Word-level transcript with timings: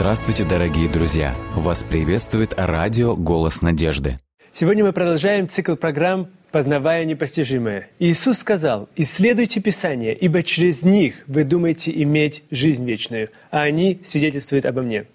Здравствуйте, 0.00 0.44
дорогие 0.44 0.88
друзья! 0.88 1.34
Вас 1.56 1.82
приветствует 1.82 2.54
радио 2.56 3.16
«Голос 3.16 3.62
надежды». 3.62 4.16
Сегодня 4.52 4.84
мы 4.84 4.92
продолжаем 4.92 5.48
цикл 5.48 5.74
программ 5.74 6.28
«Познавая 6.52 7.04
непостижимое». 7.04 7.90
Иисус 7.98 8.38
сказал, 8.38 8.88
«Исследуйте 8.94 9.60
Писание, 9.60 10.14
ибо 10.14 10.44
через 10.44 10.84
них 10.84 11.24
вы 11.26 11.42
думаете 11.42 11.90
иметь 12.04 12.44
жизнь 12.52 12.86
вечную, 12.86 13.30
а 13.50 13.62
они 13.62 13.98
свидетельствуют 14.04 14.66
обо 14.66 14.82
мне». 14.82 15.06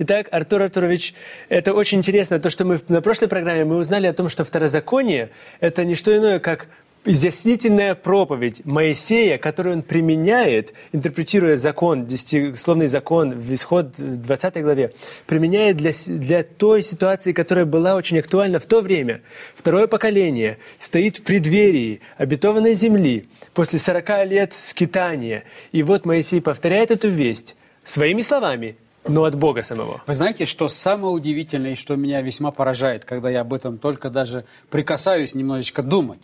Итак, 0.00 0.28
Артур 0.30 0.62
Артурович, 0.62 1.14
это 1.48 1.72
очень 1.72 1.98
интересно. 1.98 2.38
То, 2.38 2.50
что 2.50 2.66
мы 2.66 2.78
на 2.88 3.00
прошлой 3.00 3.28
программе 3.28 3.64
мы 3.64 3.78
узнали 3.78 4.06
о 4.06 4.12
том, 4.12 4.28
что 4.28 4.44
второзаконие– 4.44 5.30
это 5.60 5.82
не 5.86 5.94
что 5.94 6.14
иное, 6.14 6.40
как 6.40 6.68
изъяснительная 7.06 7.94
проповедь 7.94 8.64
Моисея, 8.64 9.38
которую 9.38 9.76
он 9.76 9.82
применяет, 9.82 10.74
интерпретируя 10.92 11.56
закон, 11.56 12.06
десятисловный 12.06 12.88
закон 12.88 13.30
в 13.30 13.54
исход 13.54 13.94
20 13.96 14.62
главе, 14.62 14.92
применяет 15.26 15.76
для, 15.76 15.92
для 16.08 16.42
той 16.42 16.82
ситуации, 16.82 17.32
которая 17.32 17.64
была 17.64 17.94
очень 17.94 18.18
актуальна 18.18 18.58
в 18.58 18.66
то 18.66 18.80
время. 18.80 19.22
Второе 19.54 19.86
поколение 19.86 20.58
стоит 20.78 21.18
в 21.18 21.22
преддверии 21.22 22.00
обетованной 22.18 22.74
земли 22.74 23.28
после 23.54 23.78
40 23.78 24.26
лет 24.26 24.52
скитания. 24.52 25.44
И 25.72 25.82
вот 25.82 26.04
Моисей 26.04 26.40
повторяет 26.40 26.90
эту 26.90 27.08
весть 27.08 27.56
своими 27.84 28.20
словами, 28.20 28.76
но 29.08 29.24
от 29.24 29.36
Бога 29.36 29.62
самого. 29.62 30.02
Вы 30.06 30.14
знаете, 30.14 30.46
что 30.46 30.68
самое 30.68 31.14
удивительное, 31.14 31.72
и 31.72 31.76
что 31.76 31.94
меня 31.94 32.20
весьма 32.22 32.50
поражает, 32.50 33.04
когда 33.04 33.30
я 33.30 33.42
об 33.42 33.52
этом 33.52 33.78
только 33.78 34.10
даже 34.10 34.44
прикасаюсь 34.70 35.34
немножечко 35.34 35.82
думать. 35.82 36.20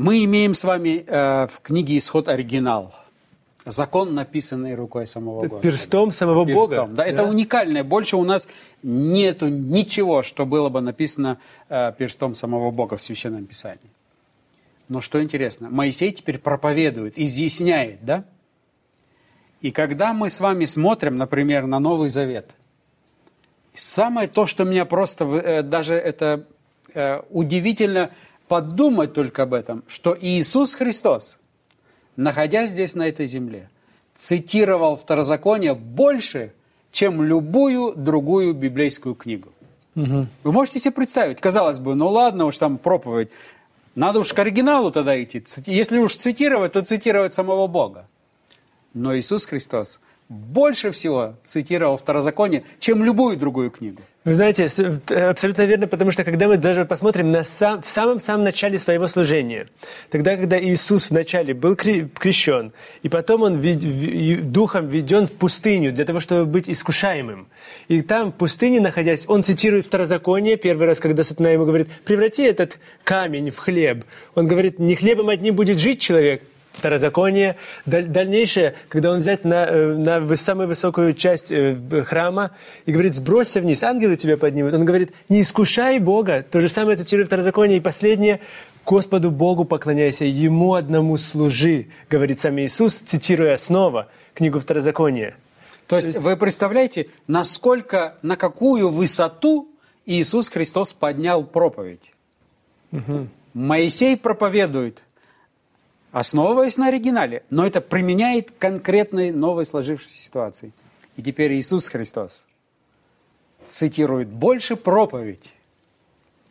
Мы 0.00 0.24
имеем 0.24 0.54
с 0.54 0.64
вами 0.64 1.04
э, 1.06 1.46
в 1.48 1.60
книге 1.60 1.98
«Исход» 1.98 2.30
оригинал. 2.30 2.94
Закон, 3.66 4.14
написанный 4.14 4.74
рукой 4.74 5.06
самого 5.06 5.42
Господа. 5.42 5.62
Перстом 5.62 6.10
самого 6.10 6.46
Перстом. 6.46 6.68
Бога. 6.68 6.96
Да, 6.96 7.04
да, 7.04 7.06
это 7.06 7.24
уникальное. 7.24 7.84
Больше 7.84 8.16
у 8.16 8.24
нас 8.24 8.48
нету 8.82 9.48
ничего, 9.48 10.22
что 10.22 10.46
было 10.46 10.70
бы 10.70 10.80
написано 10.80 11.36
э, 11.68 11.92
перстом 11.98 12.34
самого 12.34 12.70
Бога 12.70 12.96
в 12.96 13.02
Священном 13.02 13.44
Писании. 13.44 13.90
Но 14.88 15.02
что 15.02 15.22
интересно, 15.22 15.68
Моисей 15.68 16.12
теперь 16.12 16.38
проповедует, 16.38 17.18
изъясняет, 17.18 17.98
да? 18.02 18.24
И 19.60 19.70
когда 19.70 20.14
мы 20.14 20.30
с 20.30 20.40
вами 20.40 20.64
смотрим, 20.64 21.18
например, 21.18 21.66
на 21.66 21.78
Новый 21.78 22.08
Завет, 22.08 22.52
самое 23.74 24.28
то, 24.28 24.46
что 24.46 24.64
меня 24.64 24.86
просто, 24.86 25.26
э, 25.26 25.62
даже 25.62 25.94
это 25.94 26.46
э, 26.94 27.20
удивительно 27.28 28.12
подумать 28.50 29.12
только 29.12 29.44
об 29.44 29.54
этом, 29.54 29.84
что 29.86 30.16
Иисус 30.20 30.74
Христос, 30.74 31.38
находясь 32.16 32.70
здесь 32.70 32.96
на 32.96 33.06
этой 33.06 33.26
земле, 33.26 33.70
цитировал 34.16 34.96
Второзаконие 34.96 35.74
больше, 35.74 36.52
чем 36.90 37.22
любую 37.22 37.94
другую 37.94 38.52
библейскую 38.54 39.14
книгу. 39.14 39.50
Угу. 39.94 40.26
Вы 40.42 40.52
можете 40.52 40.80
себе 40.80 40.90
представить, 40.90 41.40
казалось 41.40 41.78
бы, 41.78 41.94
ну 41.94 42.08
ладно 42.08 42.46
уж 42.46 42.58
там 42.58 42.76
проповедь, 42.76 43.30
надо 43.94 44.18
уж 44.18 44.32
к 44.32 44.38
оригиналу 44.40 44.90
тогда 44.90 45.22
идти. 45.22 45.44
Если 45.66 45.98
уж 45.98 46.16
цитировать, 46.16 46.72
то 46.72 46.82
цитировать 46.82 47.32
самого 47.32 47.68
Бога. 47.68 48.08
Но 48.94 49.16
Иисус 49.16 49.46
Христос 49.46 50.00
больше 50.30 50.92
всего 50.92 51.34
цитировал 51.44 51.96
Второзаконие, 51.96 52.62
чем 52.78 53.04
любую 53.04 53.36
другую 53.36 53.70
книгу. 53.70 54.00
Вы 54.24 54.34
знаете, 54.34 54.66
абсолютно 55.30 55.62
верно, 55.62 55.88
потому 55.88 56.10
что 56.10 56.24
когда 56.24 56.46
мы 56.46 56.56
даже 56.56 56.84
посмотрим 56.84 57.32
на 57.32 57.42
сам, 57.42 57.82
в 57.82 57.90
самом-самом 57.90 58.44
начале 58.44 58.78
своего 58.78 59.08
служения, 59.08 59.66
тогда, 60.10 60.36
когда 60.36 60.62
Иисус 60.62 61.10
вначале 61.10 61.54
был 61.54 61.74
крещен, 61.74 62.72
и 63.02 63.08
потом 63.08 63.42
Он 63.42 63.60
духом 64.52 64.88
введен 64.88 65.26
в 65.26 65.32
пустыню 65.32 65.92
для 65.92 66.04
того, 66.04 66.20
чтобы 66.20 66.44
быть 66.44 66.68
искушаемым. 66.68 67.48
И 67.88 68.02
там, 68.02 68.30
в 68.30 68.36
пустыне 68.36 68.80
находясь, 68.80 69.24
Он 69.26 69.42
цитирует 69.42 69.86
Второзаконие, 69.86 70.56
первый 70.56 70.86
раз, 70.86 71.00
когда 71.00 71.24
Сатана 71.24 71.50
ему 71.50 71.64
говорит, 71.64 71.88
преврати 72.04 72.44
этот 72.44 72.78
камень 73.02 73.50
в 73.50 73.56
хлеб. 73.56 74.04
Он 74.34 74.46
говорит, 74.46 74.78
не 74.78 74.94
хлебом 74.94 75.30
одним 75.30 75.56
будет 75.56 75.78
жить 75.78 76.00
человек, 76.00 76.44
Второзаконие. 76.72 77.56
Дальнейшее, 77.84 78.74
когда 78.88 79.10
он 79.10 79.20
взять 79.20 79.44
на, 79.44 79.66
э, 79.66 79.94
на 79.94 80.36
самую 80.36 80.68
высокую 80.68 81.12
часть 81.14 81.50
э, 81.50 81.76
храма 82.06 82.52
и 82.86 82.92
говорит, 82.92 83.14
сбросься 83.14 83.60
вниз, 83.60 83.82
ангелы 83.82 84.16
тебя 84.16 84.36
поднимут. 84.36 84.72
Он 84.74 84.84
говорит, 84.84 85.12
не 85.28 85.42
искушай 85.42 85.98
Бога. 85.98 86.44
То 86.48 86.60
же 86.60 86.68
самое 86.68 86.96
цитирует 86.96 87.26
Второзаконие. 87.28 87.78
И 87.78 87.80
последнее, 87.80 88.40
Господу 88.86 89.30
Богу 89.30 89.64
поклоняйся, 89.64 90.24
Ему 90.24 90.74
одному 90.74 91.16
служи, 91.16 91.88
говорит 92.08 92.40
сам 92.40 92.58
Иисус, 92.60 92.94
цитируя 92.94 93.56
снова 93.56 94.08
книгу 94.34 94.58
Второзакония. 94.58 95.36
То 95.86 95.96
есть, 95.96 96.06
То 96.06 96.14
есть 96.14 96.20
вы 96.22 96.36
представляете, 96.36 97.08
насколько, 97.26 98.14
на 98.22 98.36
какую 98.36 98.90
высоту 98.90 99.68
Иисус 100.06 100.48
Христос 100.48 100.92
поднял 100.92 101.42
проповедь. 101.42 102.12
Угу. 102.92 103.28
Моисей 103.54 104.16
проповедует– 104.16 105.02
основываясь 106.12 106.76
на 106.76 106.88
оригинале, 106.88 107.42
но 107.50 107.66
это 107.66 107.80
применяет 107.80 108.50
конкретной 108.50 109.32
новой 109.32 109.64
сложившейся 109.64 110.16
ситуации. 110.16 110.72
И 111.16 111.22
теперь 111.22 111.54
Иисус 111.54 111.88
Христос 111.88 112.46
цитирует 113.64 114.28
больше 114.28 114.76
проповедь, 114.76 115.54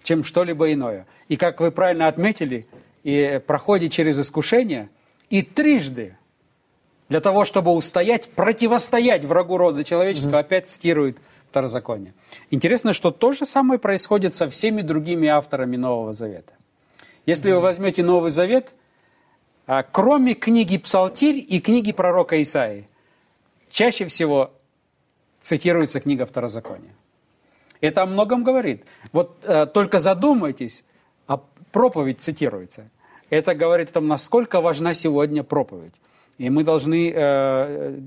чем 0.03 0.23
что-либо 0.23 0.71
иное. 0.71 1.05
И 1.27 1.35
как 1.35 1.59
вы 1.59 1.71
правильно 1.71 2.07
отметили, 2.07 2.67
и 3.03 3.41
проходит 3.45 3.91
через 3.91 4.19
искушение, 4.19 4.89
и 5.29 5.41
трижды 5.41 6.15
для 7.07 7.21
того, 7.21 7.45
чтобы 7.45 7.71
устоять, 7.71 8.29
противостоять 8.29 9.25
врагу 9.25 9.57
рода 9.57 9.83
человеческого, 9.83 10.37
mm-hmm. 10.37 10.39
опять 10.39 10.67
цитирует 10.67 11.17
Второзаконие. 11.49 12.13
Интересно, 12.51 12.93
что 12.93 13.09
то 13.09 13.31
же 13.31 13.43
самое 13.43 13.79
происходит 13.79 14.35
со 14.35 14.47
всеми 14.49 14.83
другими 14.83 15.27
авторами 15.27 15.77
Нового 15.77 16.13
Завета. 16.13 16.53
Если 17.25 17.49
mm-hmm. 17.49 17.55
вы 17.55 17.61
возьмете 17.61 18.03
Новый 18.03 18.29
Завет, 18.29 18.75
кроме 19.91 20.34
книги 20.34 20.80
«Псалтирь» 20.80 21.46
и 21.47 21.59
книги 21.59 21.91
пророка 21.91 22.41
Исаии, 22.41 22.88
чаще 23.69 24.07
всего 24.07 24.52
цитируется 25.41 26.00
книга 26.00 26.25
Второзакония. 26.25 26.96
Это 27.80 28.02
о 28.02 28.06
многом 28.07 28.44
говорит. 28.44 28.84
Вот 29.12 29.38
э, 29.44 29.68
только 29.68 30.00
задумайтесь, 30.00 30.84
а 31.28 31.40
проповедь 31.72 32.19
цитируется. 32.19 32.90
Это 33.30 33.53
говорит 33.53 33.90
о 33.90 33.94
том, 33.94 34.07
насколько 34.07 34.59
важна 34.59 34.96
сегодня 34.96 35.44
проповедь. 35.44 35.94
И 36.40 36.50
мы 36.50 36.63
должны 36.63 37.13
э, 37.13 38.00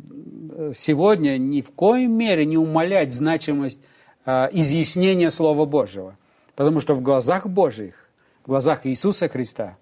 сегодня 0.74 1.38
ни 1.38 1.60
в 1.60 1.70
коей 1.70 2.08
мере 2.08 2.44
не 2.44 2.58
умалять 2.58 3.12
значимость 3.12 3.78
э, 4.26 4.48
изъяснения 4.52 5.30
Слова 5.30 5.64
Божьего. 5.64 6.16
Потому 6.56 6.80
что 6.80 6.94
в 6.94 7.02
глазах 7.02 7.46
Божьих, 7.46 8.08
в 8.42 8.48
глазах 8.48 8.84
Иисуса 8.84 9.28
Христа 9.28 9.76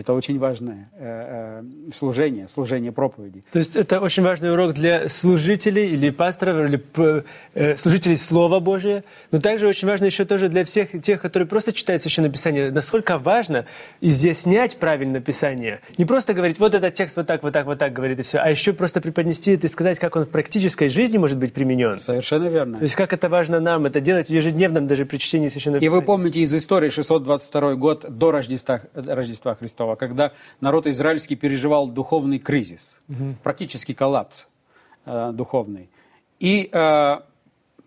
это 0.00 0.12
очень 0.12 0.38
важное 0.38 0.90
э, 0.98 1.62
э, 1.62 1.92
служение, 1.92 2.48
служение 2.48 2.92
проповеди. 2.92 3.44
То 3.52 3.58
есть 3.58 3.76
это 3.76 4.00
очень 4.00 4.22
важный 4.22 4.52
урок 4.52 4.74
для 4.74 5.08
служителей 5.08 5.90
или 5.92 6.10
пасторов, 6.10 6.68
или 6.68 6.82
э, 7.54 7.76
служителей 7.76 8.16
Слова 8.16 8.60
Божия, 8.60 9.04
но 9.30 9.40
также 9.40 9.66
очень 9.66 9.88
важно 9.88 10.06
еще 10.06 10.24
тоже 10.24 10.48
для 10.48 10.64
всех 10.64 11.00
тех, 11.02 11.20
которые 11.20 11.48
просто 11.48 11.72
читают 11.72 12.02
Священное 12.02 12.30
Писание, 12.30 12.70
насколько 12.70 13.18
важно 13.18 13.66
изъяснять 14.00 14.76
правильно 14.76 15.20
Писание. 15.20 15.80
Не 15.98 16.04
просто 16.04 16.34
говорить, 16.34 16.58
вот 16.58 16.74
этот 16.74 16.94
текст 16.94 17.16
вот 17.16 17.26
так, 17.26 17.42
вот 17.42 17.52
так, 17.52 17.66
вот 17.66 17.78
так 17.78 17.92
говорит 17.92 18.20
и 18.20 18.22
все, 18.22 18.38
а 18.38 18.50
еще 18.50 18.72
просто 18.72 19.00
преподнести 19.00 19.52
это 19.52 19.66
и 19.66 19.70
сказать, 19.70 19.98
как 19.98 20.16
он 20.16 20.24
в 20.24 20.30
практической 20.30 20.88
жизни 20.88 21.18
может 21.18 21.38
быть 21.38 21.52
применен. 21.52 22.00
Совершенно 22.00 22.48
верно. 22.48 22.78
То 22.78 22.84
есть 22.84 22.96
как 22.96 23.12
это 23.12 23.28
важно 23.28 23.60
нам, 23.60 23.86
это 23.86 24.00
делать 24.00 24.28
в 24.28 24.30
ежедневном 24.30 24.86
даже 24.86 25.06
при 25.06 25.18
чтении 25.18 25.48
Священного 25.48 25.80
Писания. 25.80 25.96
И 25.96 26.00
вы 26.00 26.04
помните 26.04 26.40
из 26.40 26.54
истории 26.54 26.90
622 26.90 27.74
год 27.74 28.04
до 28.08 28.30
Рождества, 28.30 28.80
Рождества 28.94 29.54
Христова, 29.54 29.85
Христова, 29.86 29.96
когда 29.96 30.32
народ 30.60 30.86
израильский 30.86 31.36
переживал 31.36 31.88
духовный 31.88 32.38
кризис, 32.38 33.00
угу. 33.08 33.36
практически 33.42 33.94
коллапс 33.94 34.46
э, 35.04 35.30
духовный. 35.32 35.88
И 36.40 36.68
э, 36.72 37.20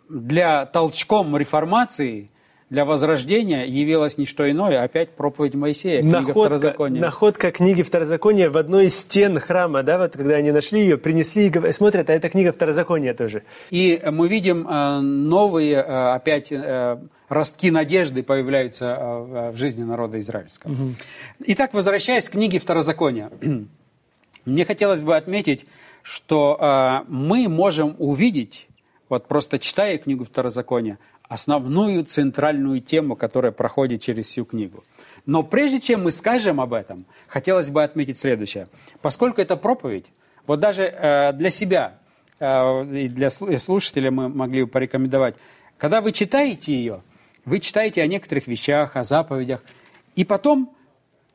для 0.09 0.65
толчком 0.65 1.37
реформации, 1.37 2.29
для 2.69 2.85
возрождения 2.85 3.65
явилось 3.65 4.17
не 4.17 4.25
что 4.25 4.49
иное, 4.49 4.81
а 4.81 4.83
опять 4.83 5.09
проповедь 5.09 5.55
Моисея, 5.55 6.01
книга 6.01 6.19
находка, 6.19 6.41
Второзакония. 6.41 7.01
Находка 7.01 7.51
книги 7.51 7.81
Второзакония 7.81 8.49
в 8.51 8.57
одной 8.57 8.85
из 8.85 8.99
стен 8.99 9.39
храма, 9.39 9.81
да, 9.81 9.97
вот 9.97 10.15
когда 10.15 10.35
они 10.35 10.51
нашли 10.51 10.81
ее, 10.81 10.97
принесли 10.97 11.47
и 11.47 11.71
смотрят, 11.71 12.09
а 12.09 12.13
это 12.13 12.29
книга 12.29 12.51
Второзакония 12.51 13.15
тоже. 13.15 13.43
И 13.71 13.99
мы 14.11 14.27
видим 14.27 14.67
э, 14.67 14.99
новые 14.99 15.77
э, 15.77 16.13
опять 16.13 16.51
э, 16.51 16.99
ростки 17.27 17.71
надежды 17.71 18.21
появляются 18.21 18.95
в 19.51 19.55
жизни 19.55 19.83
народа 19.83 20.19
израильского. 20.19 20.71
Угу. 20.71 20.93
Итак, 21.47 21.73
возвращаясь 21.73 22.29
к 22.29 22.33
книге 22.33 22.59
Второзакония, 22.59 23.31
мне 24.45 24.65
хотелось 24.65 25.01
бы 25.01 25.15
отметить, 25.15 25.65
что 26.03 27.03
мы 27.07 27.47
можем 27.49 27.95
увидеть, 27.99 28.67
вот 29.09 29.27
просто 29.27 29.59
читая 29.59 29.97
книгу 29.97 30.23
Второзакония, 30.23 30.97
основную 31.29 32.03
центральную 32.03 32.81
тему, 32.81 33.15
которая 33.15 33.51
проходит 33.51 34.01
через 34.01 34.25
всю 34.25 34.45
книгу. 34.45 34.83
Но 35.25 35.43
прежде 35.43 35.79
чем 35.79 36.03
мы 36.03 36.11
скажем 36.11 36.59
об 36.59 36.73
этом, 36.73 37.05
хотелось 37.27 37.69
бы 37.69 37.83
отметить 37.83 38.17
следующее. 38.17 38.67
Поскольку 39.01 39.39
это 39.39 39.55
проповедь, 39.55 40.07
вот 40.47 40.59
даже 40.59 40.83
э, 40.83 41.31
для 41.33 41.51
себя, 41.51 41.99
э, 42.39 42.95
и 42.95 43.07
для 43.07 43.29
слушателя 43.29 44.09
мы 44.09 44.27
могли 44.27 44.63
бы 44.63 44.69
порекомендовать. 44.69 45.35
Когда 45.77 46.01
вы 46.01 46.11
читаете 46.13 46.73
ее, 46.73 47.03
вы 47.45 47.59
читаете 47.59 48.01
о 48.01 48.07
некоторых 48.07 48.47
вещах, 48.47 48.95
о 48.95 49.03
заповедях, 49.03 49.63
и 50.15 50.25
потом 50.25 50.75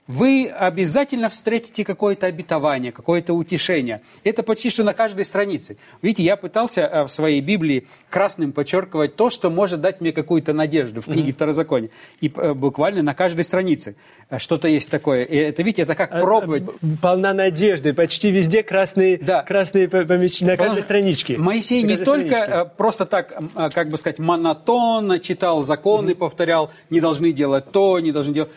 вы 0.06 0.48
обязательно 0.48 1.28
встретите 1.30 1.84
какое-то 1.84 2.26
обетование, 2.26 2.92
какое-то 2.92 3.32
утешение. 3.32 4.02
Это 4.22 4.42
почти 4.42 4.68
что 4.68 4.84
на 4.84 4.92
каждой 4.92 5.24
странице. 5.24 5.78
Видите, 6.02 6.24
я 6.24 6.36
пытался 6.36 6.82
э, 6.82 7.02
в 7.04 7.08
своей 7.08 7.40
Библии 7.40 7.86
красным 8.10 8.52
подчеркивать 8.52 9.16
то, 9.16 9.30
что 9.30 9.48
может 9.48 9.80
дать 9.80 10.00
мне 10.00 10.12
какую-то 10.12 10.52
надежду 10.52 11.00
в 11.00 11.06
книге 11.06 11.30
mm-hmm. 11.30 11.34
Второзакония. 11.34 11.90
И 12.20 12.30
э, 12.34 12.52
буквально 12.52 13.02
на 13.02 13.14
каждой 13.14 13.44
странице 13.44 13.96
э, 14.28 14.38
что-то 14.38 14.68
есть 14.68 14.90
такое. 14.90 15.22
И 15.22 15.36
это, 15.36 15.62
видите, 15.62 15.82
это 15.82 15.94
как 15.94 16.10
пробовать. 16.10 16.64
Полна 17.00 17.32
надежды. 17.32 17.94
Почти 17.94 18.30
везде 18.30 18.62
красные, 18.62 19.16
да. 19.16 19.42
красные 19.42 19.88
помеч... 19.88 20.42
на 20.42 20.56
каждой 20.56 20.82
страничке. 20.82 21.38
Моисей 21.38 21.82
на 21.82 21.88
не 21.88 21.96
только 21.96 22.36
страничке. 22.36 22.70
просто 22.76 23.06
так, 23.06 23.32
как 23.72 23.88
бы 23.88 23.96
сказать, 23.96 24.18
монотонно 24.18 25.18
читал 25.18 25.62
законы, 25.62 26.10
mm-hmm. 26.10 26.16
повторял, 26.16 26.70
не 26.90 27.00
должны 27.00 27.32
делать 27.32 27.70
то, 27.72 27.98
не 28.00 28.12
должны 28.12 28.34
делать... 28.34 28.50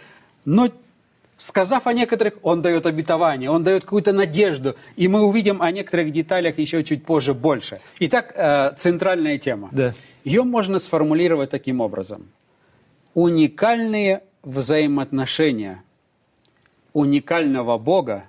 Но 0.43 0.69
Сказав 1.37 1.85
о 1.85 1.93
некоторых, 1.93 2.33
он 2.41 2.61
дает 2.61 2.87
обетование, 2.87 3.51
он 3.51 3.63
дает 3.63 3.83
какую-то 3.83 4.11
надежду. 4.11 4.75
И 4.95 5.07
мы 5.07 5.23
увидим 5.23 5.61
о 5.61 5.71
некоторых 5.71 6.11
деталях 6.11 6.57
еще 6.57 6.83
чуть 6.83 7.05
позже 7.05 7.33
больше. 7.35 7.77
Итак, 7.99 8.33
э, 8.35 8.73
центральная 8.75 9.37
тема. 9.37 9.69
Да. 9.71 9.93
Ее 10.23 10.43
можно 10.43 10.79
сформулировать 10.79 11.51
таким 11.51 11.79
образом. 11.79 12.27
Уникальные 13.13 14.21
взаимоотношения 14.41 15.83
уникального 16.93 17.77
Бога 17.77 18.23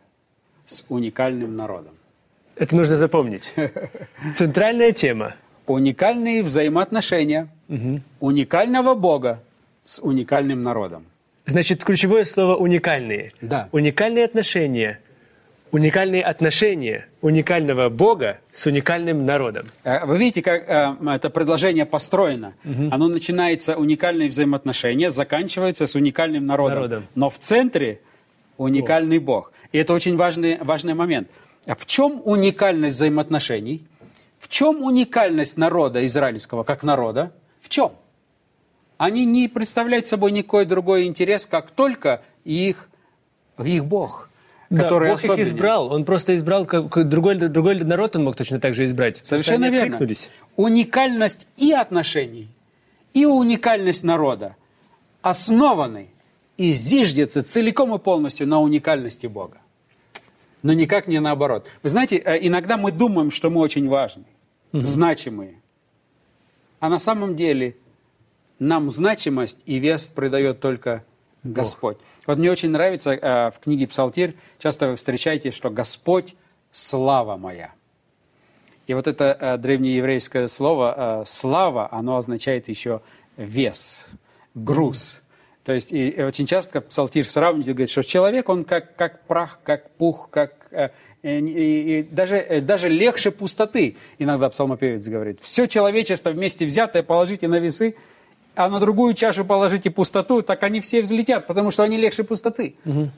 с 0.66 0.84
уникальным 0.90 1.56
народом. 1.56 1.94
Это 2.56 2.76
нужно 2.76 2.98
запомнить. 2.98 3.54
Центральная 4.34 4.92
тема. 4.92 5.34
Уникальные 5.66 6.42
взаимоотношения 6.42 7.48
угу. 7.68 8.00
уникального 8.20 8.94
Бога 8.94 9.40
с 9.84 9.98
уникальным 10.02 10.62
народом. 10.62 11.04
Значит, 11.48 11.84
ключевое 11.84 12.24
слово 12.24 12.56
«уникальные». 12.56 13.32
Да. 13.40 13.68
Уникальные 13.72 14.24
отношения. 14.24 15.00
Уникальные 15.70 16.22
отношения 16.22 17.08
уникального 17.20 17.88
Бога 17.90 18.38
с 18.50 18.66
уникальным 18.66 19.26
народом. 19.26 19.64
Э, 19.84 20.06
вы 20.06 20.18
видите, 20.18 20.40
как 20.40 20.68
э, 20.68 21.14
это 21.14 21.28
предложение 21.28 21.84
построено. 21.84 22.54
Угу. 22.64 22.88
Оно 22.90 23.08
начинается 23.08 23.76
уникальные 23.76 24.28
взаимоотношения, 24.28 25.10
заканчивается 25.10 25.86
с 25.86 25.94
уникальным 25.94 26.46
народом. 26.46 26.74
народом. 26.74 27.06
Но 27.14 27.28
в 27.28 27.38
центре 27.38 28.00
уникальный 28.56 29.18
Бог. 29.18 29.46
Бог. 29.46 29.52
И 29.72 29.78
это 29.78 29.92
очень 29.92 30.16
важный, 30.16 30.58
важный 30.58 30.94
момент. 30.94 31.28
А 31.66 31.74
в 31.74 31.84
чем 31.84 32.22
уникальность 32.24 32.96
взаимоотношений? 32.96 33.86
В 34.38 34.48
чем 34.48 34.82
уникальность 34.82 35.58
народа 35.58 36.06
израильского 36.06 36.62
как 36.62 36.82
народа? 36.82 37.32
В 37.60 37.68
чем? 37.68 37.92
Они 38.98 39.24
не 39.24 39.48
представляют 39.48 40.06
собой 40.06 40.32
никакой 40.32 40.66
другой 40.66 41.06
интерес, 41.06 41.46
как 41.46 41.70
только 41.70 42.22
их, 42.44 42.88
их 43.64 43.84
Бог. 43.84 44.28
Который 44.68 45.08
да, 45.08 45.14
Бог 45.14 45.18
особенен. 45.20 45.40
их 45.40 45.46
избрал. 45.46 45.92
Он 45.92 46.04
просто 46.04 46.36
избрал 46.36 46.66
как, 46.66 47.08
другой, 47.08 47.36
другой 47.36 47.82
народ, 47.82 48.16
он 48.16 48.24
мог 48.24 48.36
точно 48.36 48.60
так 48.60 48.74
же 48.74 48.84
избрать. 48.84 49.24
Совершенно 49.24 49.70
верно. 49.70 49.98
Уникальность 50.56 51.46
и 51.56 51.72
отношений, 51.72 52.48
и 53.14 53.24
уникальность 53.24 54.04
народа 54.04 54.56
основаны 55.22 56.08
и 56.58 56.72
зиждется 56.72 57.42
целиком 57.42 57.94
и 57.94 57.98
полностью 57.98 58.46
на 58.46 58.60
уникальности 58.60 59.26
Бога. 59.26 59.58
Но 60.62 60.72
никак 60.72 61.06
не 61.06 61.20
наоборот. 61.20 61.66
Вы 61.82 61.88
знаете, 61.88 62.16
э, 62.16 62.38
иногда 62.46 62.76
мы 62.76 62.90
думаем, 62.90 63.30
что 63.30 63.48
мы 63.48 63.60
очень 63.60 63.88
важны, 63.88 64.24
угу. 64.72 64.84
значимые. 64.84 65.54
А 66.80 66.88
на 66.88 66.98
самом 66.98 67.36
деле 67.36 67.76
нам 68.58 68.90
значимость 68.90 69.58
и 69.66 69.78
вес 69.78 70.06
придает 70.06 70.60
только 70.60 71.04
Господь. 71.44 71.96
Бог. 71.96 72.06
Вот 72.26 72.38
мне 72.38 72.50
очень 72.50 72.70
нравится 72.70 73.12
э, 73.12 73.50
в 73.50 73.58
книге 73.60 73.86
Псалтирь, 73.86 74.34
часто 74.58 74.88
вы 74.88 74.96
встречаете, 74.96 75.50
что 75.50 75.70
Господь– 75.70 76.34
слава 76.72 77.36
моя. 77.36 77.72
И 78.86 78.94
вот 78.94 79.06
это 79.06 79.36
э, 79.38 79.58
древнееврейское 79.58 80.48
слово 80.48 81.22
э, 81.22 81.24
«слава», 81.26 81.88
оно 81.92 82.16
означает 82.16 82.68
еще 82.68 83.02
вес, 83.36 84.06
груз. 84.54 85.22
То 85.64 85.72
есть 85.72 85.92
и, 85.92 86.08
и 86.08 86.22
очень 86.22 86.46
часто 86.46 86.80
Псалтирь 86.80 87.26
сравнивает, 87.26 87.76
говорит, 87.76 87.90
что 87.90 88.02
человек, 88.02 88.48
он 88.48 88.64
как, 88.64 88.96
как 88.96 89.26
прах, 89.26 89.60
как 89.62 89.90
пух, 89.92 90.28
как... 90.30 90.54
Э, 90.70 90.88
и, 91.22 91.98
и 91.98 92.02
даже, 92.02 92.36
э, 92.36 92.60
даже 92.60 92.88
легче 92.88 93.30
пустоты, 93.30 93.96
иногда 94.18 94.48
псалмопевец 94.48 95.06
говорит. 95.06 95.38
Все 95.42 95.66
человечество 95.66 96.30
вместе 96.30 96.64
взятое 96.66 97.02
положите 97.02 97.46
на 97.48 97.58
весы– 97.58 97.94
а 98.58 98.68
на 98.68 98.80
другую 98.80 99.14
чашу 99.14 99.44
положите 99.44 99.88
пустоту, 99.88 100.42
так 100.42 100.64
они 100.64 100.80
все 100.80 101.00
взлетят, 101.00 101.46
потому 101.46 101.70
что 101.70 101.84
они 101.84 101.96
легче 101.96 102.24
пустоты. 102.24 102.74
Угу. 102.84 103.10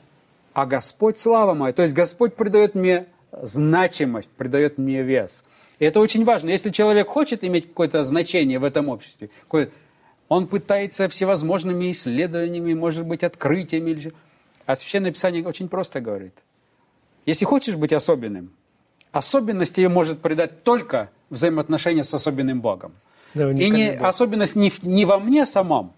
А 0.53 0.65
Господь 0.67 1.17
слава 1.17 1.55
моя, 1.55 1.73
то 1.73 1.81
есть 1.81 1.95
Господь 1.95 2.35
придает 2.35 2.75
мне 2.75 3.07
значимость, 3.41 4.31
придает 4.31 4.77
мне 4.77 5.01
вес. 5.01 5.43
И 5.79 5.85
это 5.85 5.99
очень 5.99 6.25
важно. 6.25 6.51
Если 6.51 6.69
человек 6.69 7.07
хочет 7.07 7.43
иметь 7.43 7.67
какое-то 7.67 8.03
значение 8.03 8.59
в 8.59 8.63
этом 8.63 8.87
обществе, 8.87 9.31
он 10.27 10.45
пытается 10.45 11.09
всевозможными 11.09 11.91
исследованиями, 11.91 12.75
может 12.75 13.07
быть, 13.07 13.23
открытиями. 13.23 14.13
А 14.67 14.75
Священное 14.75 15.11
Писание 15.11 15.43
очень 15.43 15.69
просто 15.69 16.01
говорит. 16.01 16.35
Если 17.25 17.45
хочешь 17.45 17.77
быть 17.77 17.93
особенным, 17.93 18.51
особенность 19.11 19.75
тебе 19.75 19.89
может 19.89 20.19
придать 20.19 20.63
только 20.63 21.09
взаимоотношения 21.31 22.03
с 22.03 22.13
особенным 22.13 22.61
Богом. 22.61 22.93
Да, 23.33 23.51
и 23.51 23.69
не, 23.69 23.89
особенность 23.89 24.55
не, 24.55 24.71
не 24.81 25.05
во 25.05 25.19
мне 25.19 25.45
самом, 25.45 25.93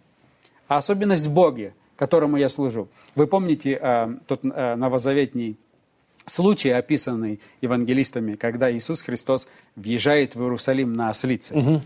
а 0.68 0.77
особенность 0.77 1.25
в 1.25 1.31
Боге, 1.31 1.74
которому 1.95 2.38
я 2.38 2.50
служу. 2.50 2.88
Вы 3.15 3.27
помните 3.27 3.80
э, 3.81 4.15
тот 4.27 4.41
э, 4.44 4.75
новозаветний 4.75 5.57
случай, 6.25 6.69
описанный 6.69 7.39
евангелистами, 7.62 8.33
когда 8.33 8.71
Иисус 8.71 9.01
Христос 9.01 9.47
въезжает 9.75 10.35
в 10.35 10.41
Иерусалим 10.41 10.94
на 10.94 11.09
ослице. 11.09 11.56
Угу. 11.56 11.81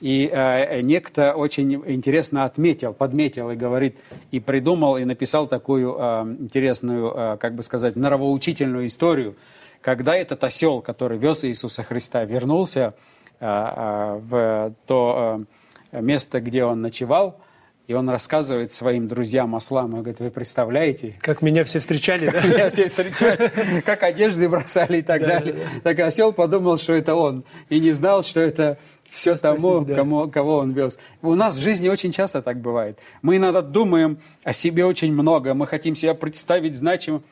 И 0.00 0.30
э, 0.32 0.80
некто 0.80 1.34
очень 1.34 1.74
интересно 1.74 2.44
отметил, 2.44 2.94
подметил 2.94 3.50
и 3.50 3.56
говорит, 3.56 3.98
и 4.30 4.40
придумал, 4.40 4.96
и 4.96 5.04
написал 5.04 5.46
такую 5.46 5.94
э, 5.98 6.36
интересную, 6.40 7.12
э, 7.14 7.36
как 7.38 7.54
бы 7.54 7.62
сказать, 7.62 7.96
нравоучительную 7.96 8.86
историю, 8.86 9.34
когда 9.82 10.16
этот 10.16 10.42
осел, 10.42 10.80
который 10.80 11.18
вез 11.18 11.44
Иисуса 11.44 11.82
Христа, 11.82 12.24
вернулся 12.24 12.94
в 13.40 14.74
то 14.86 15.44
а, 15.92 16.00
место, 16.00 16.40
где 16.40 16.64
он 16.64 16.82
ночевал, 16.82 17.40
и 17.86 17.94
он 17.94 18.08
рассказывает 18.08 18.70
своим 18.70 19.08
друзьям 19.08 19.56
ослам, 19.56 19.90
и 19.90 19.94
говорит, 19.96 20.20
вы 20.20 20.30
представляете? 20.30 21.16
Как 21.20 21.42
меня 21.42 21.64
все 21.64 21.80
встречали, 21.80 22.30
как 22.30 22.42
да? 22.42 22.48
меня 22.48 22.70
все 22.70 22.86
встречали, 22.86 23.50
как 23.84 24.04
одежды 24.04 24.48
бросали 24.48 24.98
и 24.98 25.02
так 25.02 25.22
далее. 25.22 25.56
Так 25.82 25.98
осел 25.98 26.32
подумал, 26.32 26.78
что 26.78 26.92
это 26.92 27.16
он, 27.16 27.42
и 27.68 27.80
не 27.80 27.90
знал, 27.90 28.22
что 28.22 28.38
это 28.38 28.78
все 29.08 29.36
тому, 29.36 29.84
кому, 29.84 30.30
кого 30.30 30.58
он 30.58 30.70
вез. 30.70 31.00
У 31.20 31.34
нас 31.34 31.56
в 31.56 31.60
жизни 31.60 31.88
очень 31.88 32.12
часто 32.12 32.42
так 32.42 32.60
бывает. 32.60 33.00
Мы 33.22 33.38
иногда 33.38 33.60
думаем 33.60 34.18
о 34.44 34.52
себе 34.52 34.84
очень 34.84 35.12
много, 35.12 35.54
мы 35.54 35.66
хотим 35.66 35.96
себя 35.96 36.14
представить 36.14 36.76
значимым, 36.76 37.24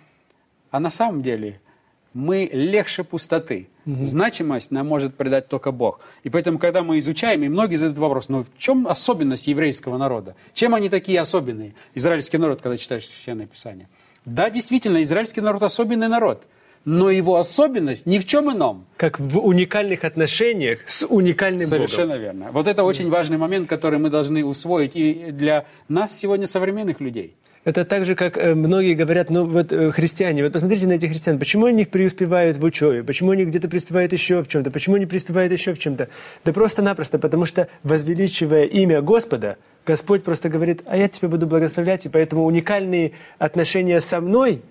а 0.72 0.80
на 0.80 0.90
самом 0.90 1.22
деле 1.22 1.60
мы 2.12 2.50
легче 2.52 3.04
пустоты. 3.04 3.68
Угу. 3.88 4.04
Значимость 4.04 4.71
нам 4.71 4.87
может 4.87 5.14
придать 5.14 5.49
только 5.49 5.73
Бог. 5.73 6.00
И 6.23 6.28
поэтому, 6.28 6.59
когда 6.59 6.83
мы 6.83 6.99
изучаем, 6.99 7.42
и 7.42 7.49
многие 7.49 7.76
задают 7.76 7.99
вопрос, 7.99 8.28
ну 8.28 8.45
в 8.45 8.59
чем 8.59 8.87
особенность 8.87 9.47
еврейского 9.47 9.97
народа? 9.97 10.37
Чем 10.52 10.75
они 10.75 10.90
такие 10.90 11.18
особенные? 11.18 11.75
Израильский 11.95 12.37
народ, 12.37 12.61
когда 12.61 12.76
читаешь 12.76 13.07
Священное 13.07 13.47
Писание. 13.47 13.88
Да, 14.26 14.50
действительно, 14.50 15.00
израильский 15.00 15.40
народ 15.40 15.62
особенный 15.62 16.09
народ. 16.09 16.47
Но 16.85 17.11
его 17.11 17.37
особенность 17.37 18.04
ни 18.04 18.18
в 18.18 18.26
чем 18.26 18.52
ином. 18.52 18.87
Как 18.99 19.18
в 19.18 19.38
уникальных 19.38 20.04
отношениях 20.04 20.80
с 20.85 21.07
уникальным 21.07 21.66
Совершенно 21.66 22.09
Богом. 22.09 22.23
верно. 22.23 22.52
Вот 22.52 22.66
это 22.66 22.85
очень 22.85 23.09
важный 23.09 23.38
момент, 23.38 23.68
который 23.68 23.99
мы 23.99 24.11
должны 24.11 24.45
усвоить 24.45 24.97
и 24.97 25.30
для 25.33 25.64
нас 25.88 26.16
сегодня 26.16 26.47
современных 26.47 27.00
людей. 27.00 27.37
Это 27.68 27.84
так 27.84 28.06
же, 28.06 28.14
как 28.14 28.38
э, 28.38 28.54
многие 28.54 28.94
говорят, 28.94 29.28
ну 29.28 29.44
вот 29.44 29.75
э, 29.75 29.90
христиане, 29.90 30.42
вот 30.42 30.54
посмотрите 30.54 30.87
на 30.87 30.94
этих 30.94 31.10
христиан, 31.10 31.38
почему 31.38 31.66
они 31.66 31.84
преуспевают 31.84 32.56
в 32.56 32.64
учебе, 32.64 33.04
почему 33.04 33.32
они 33.32 33.44
где-то 33.44 33.68
преуспевают 33.68 34.14
еще 34.14 34.42
в 34.42 34.48
чем-то, 34.48 34.70
почему 34.70 34.96
они 34.96 35.04
преуспевают 35.04 35.52
еще 35.52 35.75
в 35.75 35.78
чем-то. 35.78 36.08
Да 36.46 36.52
просто-напросто, 36.54 37.18
потому 37.18 37.44
что, 37.44 37.68
возвеличивая 37.82 38.64
имя 38.64 39.02
Господа, 39.02 39.58
Господь 39.84 40.25
просто 40.25 40.48
говорит, 40.48 40.82
а 40.87 40.96
я 40.96 41.08
тебя 41.08 41.28
буду 41.28 41.46
благословлять, 41.46 42.06
и 42.06 42.08
поэтому 42.08 42.46
уникальные 42.46 43.12
отношения 43.38 44.00
со 44.00 44.22
мной 44.22 44.62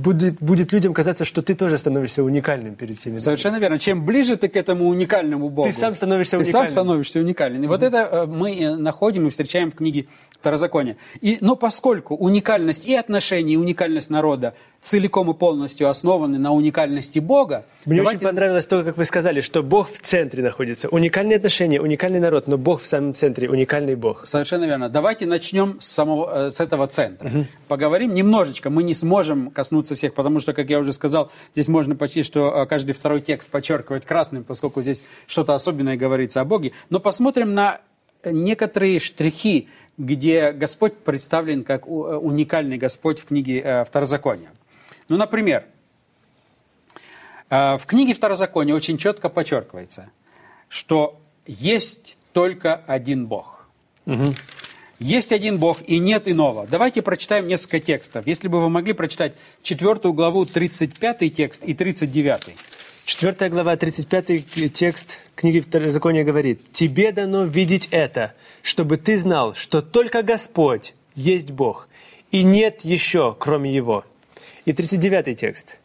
будет, 0.00 0.34
будет 0.40 0.72
людям 0.72 0.92
казаться, 0.94 1.24
что 1.24 1.42
ты 1.42 1.54
тоже 1.54 1.78
становишься 1.78 2.22
уникальным 2.24 2.74
перед 2.74 2.96
всеми. 2.98 3.18
Совершенно 3.18 3.58
верно. 3.58 3.78
Чем 3.78 4.04
ближе 4.04 4.36
ты 4.36 4.48
к 4.48 4.56
этому 4.56 4.88
уникальному 4.88 5.48
Богу, 5.50 5.68
Ты 5.68 5.74
сам 5.74 5.94
становишься 5.94 6.32
ты 6.38 6.44
уникальным. 6.44 6.68
сам 6.68 6.70
становишься 6.70 7.20
уникальным. 7.20 7.62
И 7.64 7.66
вот 7.66 7.82
это 7.82 7.96
э, 7.98 8.26
мы 8.26 8.54
э, 8.58 8.76
находим 8.76 9.26
и 9.26 9.30
встречаем 9.30 9.70
в 9.70 9.74
книге 9.74 10.06
Второзакония. 10.40 10.96
И, 11.20 11.38
но 11.40 11.56
поскольку 11.56 12.14
уникальность 12.14 12.86
и 12.86 12.94
отношений, 12.94 13.54
и 13.54 13.56
уникальность 13.56 14.10
народа 14.10 14.54
целиком 14.80 15.30
и 15.30 15.34
полностью 15.34 15.90
основаны 15.90 16.38
на 16.38 16.52
уникальности 16.52 17.18
Бога, 17.18 17.64
Мне 17.84 17.98
давайте- 17.98 18.16
очень 18.16 18.26
понравилось 18.26 18.66
то, 18.66 18.82
как 18.82 18.96
вы 18.96 19.04
сказали, 19.04 19.42
что 19.42 19.62
Бог 19.62 19.90
в 19.92 20.00
центре 20.00 20.42
находится. 20.42 20.88
Уникальные 20.88 21.36
отношения, 21.36 21.80
уникальный 21.82 22.18
народ, 22.20 22.48
но 22.48 22.56
Бог 22.56 22.80
в 22.80 22.86
самом 22.86 23.12
центре, 23.12 23.50
уникальный 23.50 23.94
Бог. 23.94 24.26
Совершенно 24.26 24.64
верно. 24.64 24.88
Давайте 24.88 25.26
начнем 25.26 25.76
с, 25.80 25.86
самого, 25.86 26.46
э, 26.46 26.50
с 26.50 26.60
этого 26.60 26.86
центра. 26.86 27.30
Поговорим 27.68 28.14
немножечко. 28.14 28.70
Мы 28.70 28.82
не 28.82 28.94
сможем 28.94 29.50
коснуться 29.50 29.89
всех, 29.94 30.14
потому 30.14 30.40
что, 30.40 30.52
как 30.52 30.70
я 30.70 30.78
уже 30.78 30.92
сказал, 30.92 31.30
здесь 31.54 31.68
можно 31.68 31.96
почти, 31.96 32.22
что 32.22 32.62
э, 32.62 32.66
каждый 32.66 32.92
второй 32.92 33.20
текст 33.20 33.50
подчеркивать 33.50 34.04
красным, 34.04 34.44
поскольку 34.44 34.82
здесь 34.82 35.02
что-то 35.26 35.54
особенное 35.54 35.96
говорится 35.96 36.40
о 36.40 36.44
Боге. 36.44 36.72
Но 36.88 37.00
посмотрим 37.00 37.52
на 37.52 37.80
некоторые 38.24 38.98
штрихи, 38.98 39.68
где 39.98 40.52
Господь 40.52 40.96
представлен 40.98 41.64
как 41.64 41.86
э, 41.86 41.88
уникальный 41.88 42.78
Господь 42.78 43.18
в 43.18 43.26
книге 43.26 43.60
э, 43.60 43.84
Второзакония. 43.84 44.50
Ну, 45.08 45.16
например, 45.16 45.64
в 47.48 47.82
книге 47.84 48.14
Второзакония 48.14 48.76
очень 48.76 48.96
четко 48.96 49.28
подчеркивается, 49.28 50.10
что 50.68 51.20
есть 51.46 52.16
только 52.32 52.76
один 52.86 53.26
Бог. 53.26 53.66
Есть 55.00 55.32
один 55.32 55.58
Бог 55.58 55.78
и 55.86 55.98
нет 55.98 56.28
иного. 56.28 56.66
Давайте 56.70 57.00
прочитаем 57.00 57.48
несколько 57.48 57.80
текстов. 57.80 58.26
Если 58.26 58.48
бы 58.48 58.60
вы 58.60 58.68
могли 58.68 58.92
прочитать 58.92 59.34
4 59.62 60.12
главу 60.12 60.44
35 60.44 61.34
текст 61.34 61.64
и 61.64 61.72
39. 61.72 62.54
Четвертая 63.06 63.48
глава, 63.48 63.76
35 63.76 64.72
текст 64.72 65.20
книги 65.34 65.60
Второзакония 65.60 66.22
говорит, 66.22 66.70
«Тебе 66.70 67.12
дано 67.12 67.44
видеть 67.44 67.88
это, 67.90 68.34
чтобы 68.60 68.98
ты 68.98 69.16
знал, 69.16 69.54
что 69.54 69.80
только 69.80 70.22
Господь 70.22 70.94
есть 71.14 71.50
Бог, 71.50 71.88
и 72.30 72.42
нет 72.42 72.82
еще, 72.82 73.34
кроме 73.40 73.74
Его». 73.74 74.04
И 74.66 74.74
39 74.74 75.34
текст. 75.34 75.78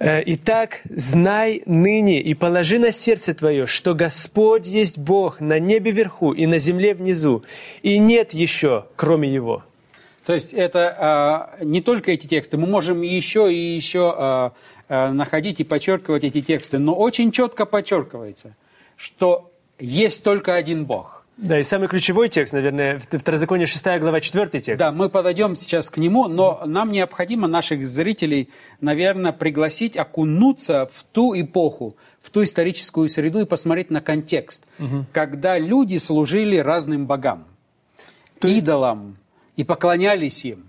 Э, 0.00 0.22
«Итак, 0.24 0.82
знай 0.90 1.62
ныне 1.66 2.20
и 2.20 2.34
положи 2.34 2.78
на 2.78 2.92
сердце 2.92 3.34
твое, 3.34 3.66
что 3.66 3.94
Господь 3.94 4.66
есть 4.66 4.96
Бог 4.96 5.40
на 5.40 5.58
небе 5.58 5.90
вверху 5.90 6.32
и 6.32 6.46
на 6.46 6.58
земле 6.58 6.94
внизу, 6.94 7.42
и 7.82 7.98
нет 7.98 8.32
еще, 8.32 8.86
кроме 8.94 9.32
Его». 9.32 9.64
То 10.24 10.34
есть 10.34 10.52
это 10.52 10.94
а, 10.98 11.56
не 11.62 11.80
только 11.80 12.12
эти 12.12 12.26
тексты, 12.26 12.58
мы 12.58 12.66
можем 12.66 13.00
еще 13.00 13.52
и 13.52 13.56
еще 13.56 14.14
а, 14.14 14.52
находить 14.88 15.58
и 15.60 15.64
подчеркивать 15.64 16.22
эти 16.22 16.42
тексты, 16.42 16.78
но 16.78 16.94
очень 16.94 17.32
четко 17.32 17.64
подчеркивается, 17.64 18.54
что 18.96 19.50
есть 19.78 20.22
только 20.22 20.54
один 20.54 20.84
Бог. 20.84 21.17
Да, 21.38 21.56
и 21.60 21.62
самый 21.62 21.86
ключевой 21.86 22.28
текст, 22.28 22.52
наверное, 22.52 22.98
в 22.98 23.04
Второзаконие 23.04 23.68
6 23.68 23.84
глава 24.00 24.20
4 24.20 24.48
текст. 24.60 24.76
Да, 24.76 24.90
мы 24.90 25.08
подойдем 25.08 25.54
сейчас 25.54 25.88
к 25.88 25.96
нему, 25.96 26.26
но 26.26 26.62
нам 26.66 26.90
необходимо 26.90 27.46
наших 27.46 27.86
зрителей, 27.86 28.48
наверное, 28.80 29.30
пригласить 29.30 29.96
окунуться 29.96 30.90
в 30.92 31.04
ту 31.12 31.40
эпоху, 31.40 31.96
в 32.20 32.30
ту 32.30 32.42
историческую 32.42 33.08
среду 33.08 33.38
и 33.38 33.44
посмотреть 33.44 33.88
на 33.88 34.00
контекст, 34.00 34.64
когда 35.12 35.58
люди 35.58 35.96
служили 35.98 36.56
разным 36.56 37.06
богам, 37.06 37.44
идолам 38.42 39.16
и 39.56 39.62
поклонялись 39.62 40.44
им. 40.44 40.64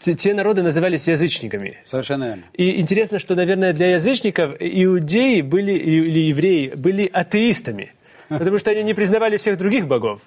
Те, 0.00 0.14
те 0.14 0.34
народы 0.34 0.62
назывались 0.62 1.06
язычниками. 1.06 1.78
Совершенно 1.84 2.24
верно. 2.24 2.42
И 2.54 2.80
интересно, 2.80 3.20
что, 3.20 3.36
наверное, 3.36 3.72
для 3.72 3.92
язычников 3.92 4.56
иудеи 4.58 5.42
были, 5.42 5.72
или 5.72 6.20
евреи 6.20 6.72
были 6.74 7.08
атеистами, 7.12 7.92
потому 8.28 8.58
что 8.58 8.70
они 8.70 8.82
не 8.82 8.94
признавали 8.94 9.36
всех 9.36 9.58
других 9.58 9.86
богов. 9.86 10.22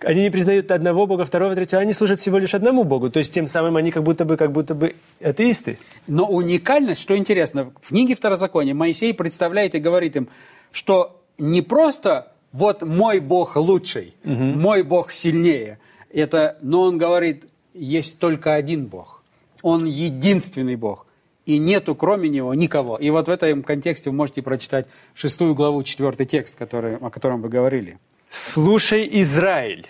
Они 0.00 0.22
не 0.22 0.30
признают 0.30 0.70
одного 0.70 1.06
бога, 1.06 1.24
второго, 1.24 1.54
третьего, 1.56 1.82
они 1.82 1.92
служат 1.92 2.20
всего 2.20 2.38
лишь 2.38 2.54
одному 2.54 2.84
богу. 2.84 3.10
То 3.10 3.18
есть 3.18 3.32
тем 3.32 3.48
самым 3.48 3.76
они 3.76 3.90
как 3.90 4.04
будто 4.04 4.24
бы, 4.24 4.36
как 4.36 4.52
будто 4.52 4.74
бы 4.74 4.94
атеисты. 5.20 5.78
Но 6.06 6.24
уникальность, 6.24 7.00
что 7.02 7.16
интересно, 7.16 7.72
в 7.82 7.88
книге 7.88 8.14
Второзакония 8.14 8.74
Моисей 8.74 9.12
представляет 9.12 9.74
и 9.74 9.80
говорит 9.80 10.14
им, 10.14 10.28
что 10.70 11.20
не 11.36 11.62
просто 11.62 12.32
вот 12.52 12.82
мой 12.82 13.18
Бог 13.18 13.56
лучший, 13.56 14.14
мой 14.22 14.82
Бог 14.82 15.12
сильнее, 15.12 15.80
это, 16.12 16.58
но 16.62 16.82
он 16.82 16.96
говорит, 16.96 17.44
есть 17.74 18.20
только 18.20 18.54
один 18.54 18.86
Бог, 18.86 19.22
он 19.62 19.84
единственный 19.84 20.76
Бог, 20.76 21.06
и 21.48 21.58
нету 21.58 21.94
кроме 21.94 22.28
него 22.28 22.52
никого. 22.52 22.98
И 22.98 23.08
вот 23.08 23.26
в 23.26 23.30
этом 23.30 23.62
контексте 23.62 24.10
вы 24.10 24.16
можете 24.16 24.42
прочитать 24.42 24.86
шестую 25.14 25.54
главу, 25.54 25.82
четвертый 25.82 26.26
текст, 26.26 26.56
который, 26.56 26.96
о 26.96 27.08
котором 27.08 27.40
вы 27.40 27.48
говорили. 27.48 27.98
«Слушай, 28.28 29.08
Израиль, 29.22 29.86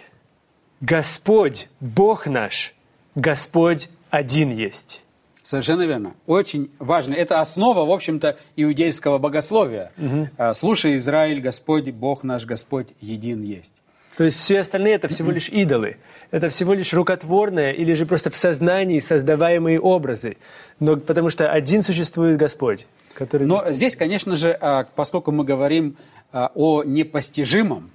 Господь, 0.80 1.68
Бог 1.80 2.28
наш, 2.28 2.74
Господь 3.16 3.90
один 4.08 4.52
есть». 4.52 5.04
Совершенно 5.42 5.82
верно. 5.82 6.14
Очень 6.26 6.70
важно. 6.78 7.14
Это 7.14 7.40
основа, 7.40 7.84
в 7.84 7.90
общем-то, 7.90 8.36
иудейского 8.54 9.18
богословия. 9.18 9.90
А, 10.36 10.54
Слушай, 10.54 10.94
Израиль, 10.96 11.40
Господь, 11.40 11.90
Бог 11.90 12.22
наш, 12.22 12.44
Господь 12.44 12.88
един 13.00 13.42
есть. 13.42 13.74
То 14.18 14.24
есть 14.24 14.36
все 14.36 14.58
остальные 14.58 14.94
это 14.94 15.06
всего 15.06 15.30
лишь 15.30 15.48
идолы. 15.48 15.96
Это 16.32 16.48
всего 16.48 16.74
лишь 16.74 16.92
рукотворное 16.92 17.70
или 17.70 17.94
же 17.94 18.04
просто 18.04 18.30
в 18.30 18.36
сознании 18.36 18.98
создаваемые 18.98 19.78
образы. 19.78 20.38
Но 20.80 20.96
потому 20.96 21.28
что 21.28 21.52
один 21.52 21.84
существует 21.84 22.36
Господь, 22.36 22.88
который... 23.14 23.46
Но 23.46 23.70
здесь, 23.70 23.94
конечно 23.94 24.34
же, 24.34 24.50
а, 24.60 24.88
поскольку 24.96 25.30
мы 25.30 25.44
говорим 25.44 25.96
а, 26.32 26.50
о 26.56 26.82
непостижимом, 26.82 27.92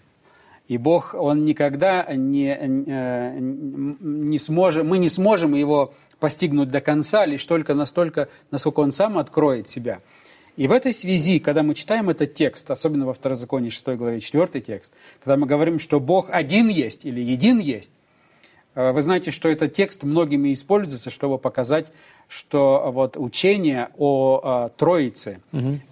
и 0.69 0.77
Бог, 0.77 1.13
Он 1.13 1.43
никогда 1.43 2.07
не, 2.15 2.55
э, 2.57 3.37
не 3.37 4.39
сможет, 4.39 4.85
мы 4.85 4.99
не 4.99 5.09
сможем 5.09 5.53
его 5.53 5.93
постигнуть 6.21 6.69
до 6.69 6.79
конца, 6.79 7.25
лишь 7.25 7.45
только 7.45 7.73
настолько, 7.73 8.29
насколько 8.49 8.79
Он 8.79 8.93
сам 8.93 9.17
откроет 9.17 9.67
себя. 9.67 9.99
И 10.55 10.67
в 10.67 10.72
этой 10.72 10.93
связи, 10.93 11.39
когда 11.39 11.63
мы 11.63 11.74
читаем 11.74 12.10
этот 12.10 12.36
текст, 12.36 12.69
особенно 12.69 13.07
во 13.07 13.13
Второзаконии 13.13 13.69
6 13.69 13.88
главе 13.95 14.19
4 14.19 14.62
текст, 14.62 14.93
когда 15.24 15.36
мы 15.36 15.48
говорим, 15.48 15.79
что 15.79 16.00
Бог 16.00 16.29
один 16.29 16.67
есть 16.67 17.05
или 17.05 17.22
един 17.22 17.57
есть, 17.57 17.91
э, 18.75 18.91
вы 18.91 19.01
знаете, 19.01 19.31
что 19.31 19.50
этот 19.50 19.74
текст 19.74 20.03
многими 20.03 20.53
используется, 20.53 21.10
чтобы 21.10 21.39
показать, 21.39 21.88
что 22.27 22.91
вот 22.93 23.17
учение 23.17 23.89
о 23.98 24.67
э, 24.67 24.77
Троице, 24.77 25.39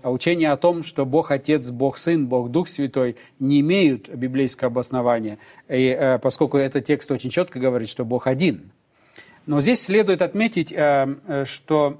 а 0.03 0.11
учение 0.11 0.51
о 0.51 0.57
том, 0.57 0.83
что 0.83 1.07
Бог 1.07 1.31
Отец, 1.31 1.71
Бог 1.71 1.97
Сын, 1.97 2.27
Бог 2.27 2.51
Дух 2.51 2.67
Святой 2.67 3.15
не 3.39 3.61
имеют 3.61 4.09
библейского 4.09 4.67
обоснования, 4.67 5.39
и, 5.69 5.87
э, 5.87 6.19
поскольку 6.19 6.57
этот 6.57 6.85
текст 6.85 7.09
очень 7.09 7.31
четко 7.31 7.59
говорит, 7.59 7.89
что 7.89 8.05
Бог 8.05 8.27
один. 8.27 8.71
Но 9.47 9.59
здесь 9.59 9.81
следует 9.81 10.21
отметить, 10.21 10.69
что 10.69 11.97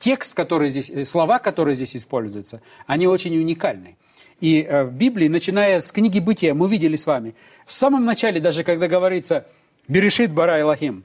текст, 0.00 0.34
который 0.34 0.68
здесь, 0.70 0.90
э, 0.90 1.04
слова, 1.04 1.38
которые 1.38 1.76
здесь 1.76 1.94
используются, 1.94 2.60
они 2.86 3.06
очень 3.06 3.36
уникальны. 3.38 3.96
И 4.40 4.62
э, 4.62 4.84
в 4.84 4.92
Библии, 4.92 5.28
начиная 5.28 5.80
с 5.80 5.92
книги 5.92 6.18
Бытия, 6.18 6.54
мы 6.54 6.68
видели 6.68 6.96
с 6.96 7.06
вами, 7.06 7.34
в 7.66 7.72
самом 7.72 8.04
начале, 8.04 8.40
даже 8.40 8.64
когда 8.64 8.88
говорится 8.88 9.46
«Берешит 9.86 10.32
бара 10.32 10.60
Элохим», 10.60 11.04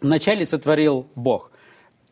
вначале 0.00 0.44
сотворил 0.44 1.06
Бог, 1.14 1.52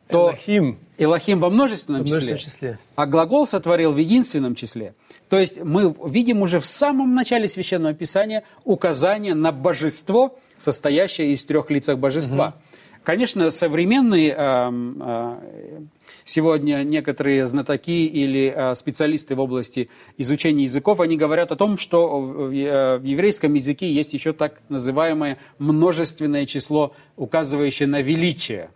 то 0.09 0.31
Элохим 0.31 0.79
Элохим 0.99 1.41
во 1.41 1.49
множественном, 1.49 2.03
множественном 2.03 2.39
числе, 2.39 2.51
числе. 2.51 2.79
а 2.95 3.07
глагол 3.07 3.47
сотворил 3.47 3.93
в 3.93 3.97
единственном 3.97 4.55
числе. 4.55 4.95
То 5.31 5.39
есть 5.39 5.63
мы 5.63 5.95
видим 6.07 6.43
уже 6.43 6.59
в 6.59 6.67
самом 6.67 7.15
начале 7.15 7.49
Священного 7.49 7.95
Писания 7.95 8.45
указание 8.65 9.35
на 9.35 9.51
божество, 9.51 10.39
состоящее 10.59 11.33
из 11.33 11.45
трех 11.45 11.71
лицах 11.71 11.99
божества. 11.99 12.57
Конечно, 13.03 13.51
современные 13.51 14.33
эм, 14.33 15.03
э, 15.03 15.37
сегодня 16.31 16.83
некоторые 16.85 17.47
знатоки 17.47 18.07
или 18.07 18.53
э, 18.55 18.75
специалисты 18.75 19.35
в 19.35 19.41
области 19.41 19.91
изучения 20.17 20.65
языков, 20.65 21.01
они 21.01 21.17
говорят 21.17 21.53
о 21.53 21.57
том, 21.57 21.77
что 21.77 22.21
в 22.21 22.51
еврейском 22.53 23.55
языке 23.55 23.93
есть 23.93 24.15
еще 24.15 24.33
так 24.33 24.61
называемое 24.69 25.39
множественное 25.59 26.47
число, 26.47 26.95
указывающее 27.17 27.89
на 27.89 28.01
величие. 28.01 28.71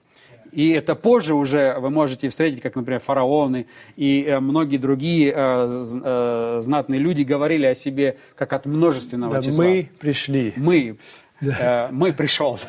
И 0.54 0.70
это 0.70 0.94
позже 0.94 1.34
уже 1.34 1.76
вы 1.80 1.90
можете 1.90 2.28
встретить, 2.28 2.60
как, 2.60 2.76
например, 2.76 3.00
фараоны 3.00 3.66
и 3.96 4.22
э, 4.22 4.38
многие 4.38 4.76
другие 4.76 5.32
э, 5.34 5.66
э, 6.04 6.56
знатные 6.60 7.00
люди 7.00 7.22
говорили 7.22 7.66
о 7.66 7.74
себе 7.74 8.16
как 8.36 8.52
от 8.52 8.64
множественного 8.64 9.34
Да, 9.34 9.42
числа. 9.42 9.64
мы 9.64 9.90
пришли. 9.98 10.52
Мы. 10.56 10.96
Э, 11.48 11.88
мы 11.90 12.12
пришел. 12.12 12.58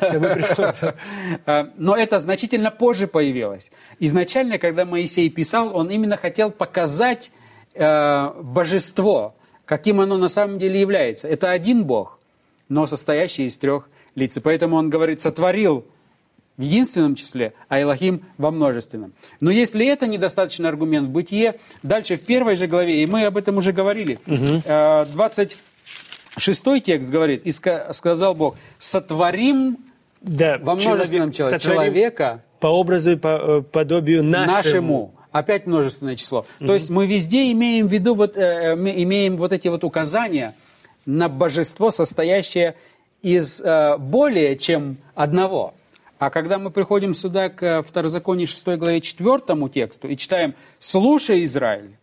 Э, 1.46 1.66
Но 1.76 1.96
это 1.96 2.18
значительно 2.18 2.70
позже 2.70 3.06
появилось. 3.06 3.70
Изначально, 4.00 4.58
когда 4.58 4.84
Моисей 4.84 5.28
писал, 5.30 5.76
он 5.76 5.90
именно 5.90 6.16
хотел 6.16 6.50
показать 6.50 7.30
э, 7.74 8.32
божество, 8.42 9.34
каким 9.64 10.00
оно 10.00 10.16
на 10.16 10.28
самом 10.28 10.58
деле 10.58 10.80
является. 10.80 11.28
Это 11.28 11.50
один 11.50 11.84
Бог, 11.84 12.18
но 12.68 12.86
состоящий 12.86 13.46
из 13.46 13.56
трех 13.58 13.88
лиц. 14.14 14.36
И 14.36 14.40
поэтому 14.40 14.76
он 14.76 14.90
говорит, 14.90 15.20
сотворил 15.20 15.84
в 16.56 16.62
единственном 16.62 17.14
числе, 17.14 17.52
а 17.68 17.80
Элохим 17.80 18.24
во 18.38 18.50
множественном. 18.50 19.12
Но 19.40 19.50
если 19.50 19.86
это 19.86 20.06
недостаточный 20.06 20.68
аргумент 20.68 21.08
в 21.08 21.10
бытие, 21.10 21.58
дальше 21.82 22.16
в 22.16 22.24
первой 22.24 22.56
же 22.56 22.66
главе, 22.66 23.02
и 23.02 23.06
мы 23.06 23.24
об 23.24 23.36
этом 23.36 23.58
уже 23.58 23.72
говорили, 23.72 24.18
угу. 24.26 24.62
26 26.36 26.82
текст 26.82 27.10
говорит, 27.10 27.46
и 27.46 27.50
сказал 27.50 28.34
Бог, 28.34 28.56
сотворим 28.78 29.78
да, 30.20 30.58
во 30.58 30.74
множественном 30.74 31.32
человек, 31.32 31.60
человека 31.60 32.42
по 32.60 32.66
образу 32.66 33.12
и 33.12 33.16
по 33.16 33.60
э, 33.60 33.62
подобию 33.62 34.22
нашему. 34.22 34.52
нашему. 34.52 35.14
Опять 35.32 35.66
множественное 35.66 36.16
число. 36.16 36.46
Угу. 36.60 36.66
То 36.66 36.74
есть 36.74 36.90
мы 36.90 37.06
везде 37.06 37.50
имеем 37.52 37.88
в 37.88 37.92
виду, 37.92 38.14
вот, 38.14 38.36
э, 38.36 38.74
мы 38.76 39.02
имеем 39.02 39.36
вот 39.36 39.52
эти 39.52 39.68
вот 39.68 39.84
указания 39.84 40.54
на 41.06 41.28
божество, 41.28 41.90
состоящее 41.90 42.74
из 43.22 43.60
э, 43.60 43.96
более 43.98 44.56
чем 44.56 44.98
одного. 45.14 45.74
А 46.18 46.30
когда 46.30 46.58
мы 46.58 46.70
приходим 46.70 47.14
сюда 47.14 47.48
к 47.48 47.82
Второзаконию 47.82 48.46
6 48.46 48.66
главе 48.78 49.00
4 49.00 49.68
тексту 49.68 50.08
и 50.08 50.16
читаем 50.16 50.54
«Слушай, 50.78 51.44
Израиль», 51.44 51.96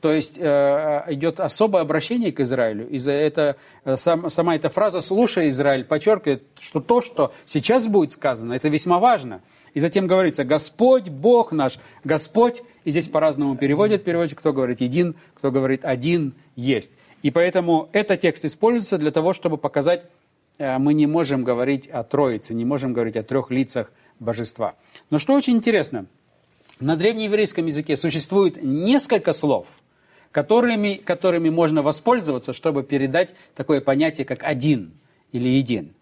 то 0.00 0.12
есть 0.12 0.34
э, 0.38 1.04
идет 1.08 1.40
особое 1.40 1.82
обращение 1.82 2.30
к 2.30 2.38
Израилю. 2.40 2.88
И 2.88 2.98
за 2.98 3.12
это, 3.12 3.56
э, 3.84 3.96
сам, 3.96 4.30
сама 4.30 4.54
эта 4.54 4.68
фраза 4.68 5.00
«слушай, 5.00 5.48
Израиль» 5.48 5.84
подчеркивает, 5.84 6.44
что 6.60 6.80
то, 6.80 7.00
что 7.00 7.32
сейчас 7.44 7.88
будет 7.88 8.12
сказано, 8.12 8.52
это 8.52 8.68
весьма 8.68 9.00
важно. 9.00 9.40
И 9.74 9.80
затем 9.80 10.06
говорится 10.06 10.44
«Господь, 10.44 11.08
Бог 11.08 11.50
наш, 11.50 11.78
Господь». 12.04 12.62
И 12.84 12.92
здесь 12.92 13.08
по-разному 13.08 13.56
переводят 13.56 14.04
переводчик, 14.04 14.38
кто 14.38 14.52
говорит 14.52 14.80
«един», 14.80 15.16
кто 15.34 15.50
говорит 15.50 15.84
«один 15.84 16.34
есть». 16.54 16.92
И 17.22 17.32
поэтому 17.32 17.88
этот 17.92 18.20
текст 18.20 18.44
используется 18.44 18.98
для 18.98 19.10
того, 19.10 19.32
чтобы 19.32 19.56
показать, 19.56 20.04
э, 20.58 20.78
мы 20.78 20.94
не 20.94 21.08
можем 21.08 21.42
говорить 21.42 21.88
о 21.88 22.04
Троице, 22.04 22.54
не 22.54 22.64
можем 22.64 22.92
говорить 22.92 23.16
о 23.16 23.24
трех 23.24 23.50
лицах 23.50 23.90
божества. 24.20 24.76
Но 25.10 25.18
что 25.18 25.34
очень 25.34 25.56
интересно, 25.56 26.06
на 26.78 26.94
древнееврейском 26.94 27.66
языке 27.66 27.96
существует 27.96 28.62
несколько 28.62 29.32
слов– 29.32 29.66
которыми, 30.32 30.94
которыми 30.94 31.50
можно 31.50 31.82
воспользоваться, 31.82 32.52
чтобы 32.52 32.82
передать 32.82 33.34
такое 33.54 33.80
понятие, 33.80 34.24
как 34.24 34.42
один 34.44 34.92
или 35.32 35.48
един. 35.48 35.92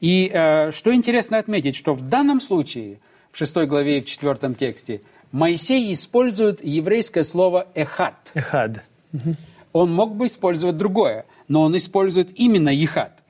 И 0.00 0.30
э, 0.32 0.70
что 0.70 0.94
интересно 0.94 1.38
отметить, 1.38 1.76
что 1.76 1.94
в 1.94 2.02
данном 2.02 2.40
случае, 2.40 3.00
в 3.32 3.38
6 3.38 3.56
главе 3.66 3.98
и 3.98 4.00
в 4.00 4.06
4 4.06 4.54
тексте, 4.54 5.02
Моисей 5.32 5.92
использует 5.92 6.64
еврейское 6.64 7.22
слово 7.22 7.66
«эхад». 7.74 8.30
«Эхад». 8.34 8.82
Угу. 9.12 9.36
Он 9.72 9.92
мог 9.92 10.16
бы 10.16 10.26
использовать 10.26 10.76
другое, 10.76 11.26
но 11.48 11.62
он 11.62 11.76
использует 11.76 12.38
именно 12.38 12.70
«ехад». 12.70 13.22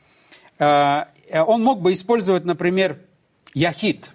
Э, 0.58 1.04
он 1.32 1.62
мог 1.62 1.80
бы 1.80 1.92
использовать, 1.92 2.44
например, 2.44 2.98
«яхид», 3.54 4.12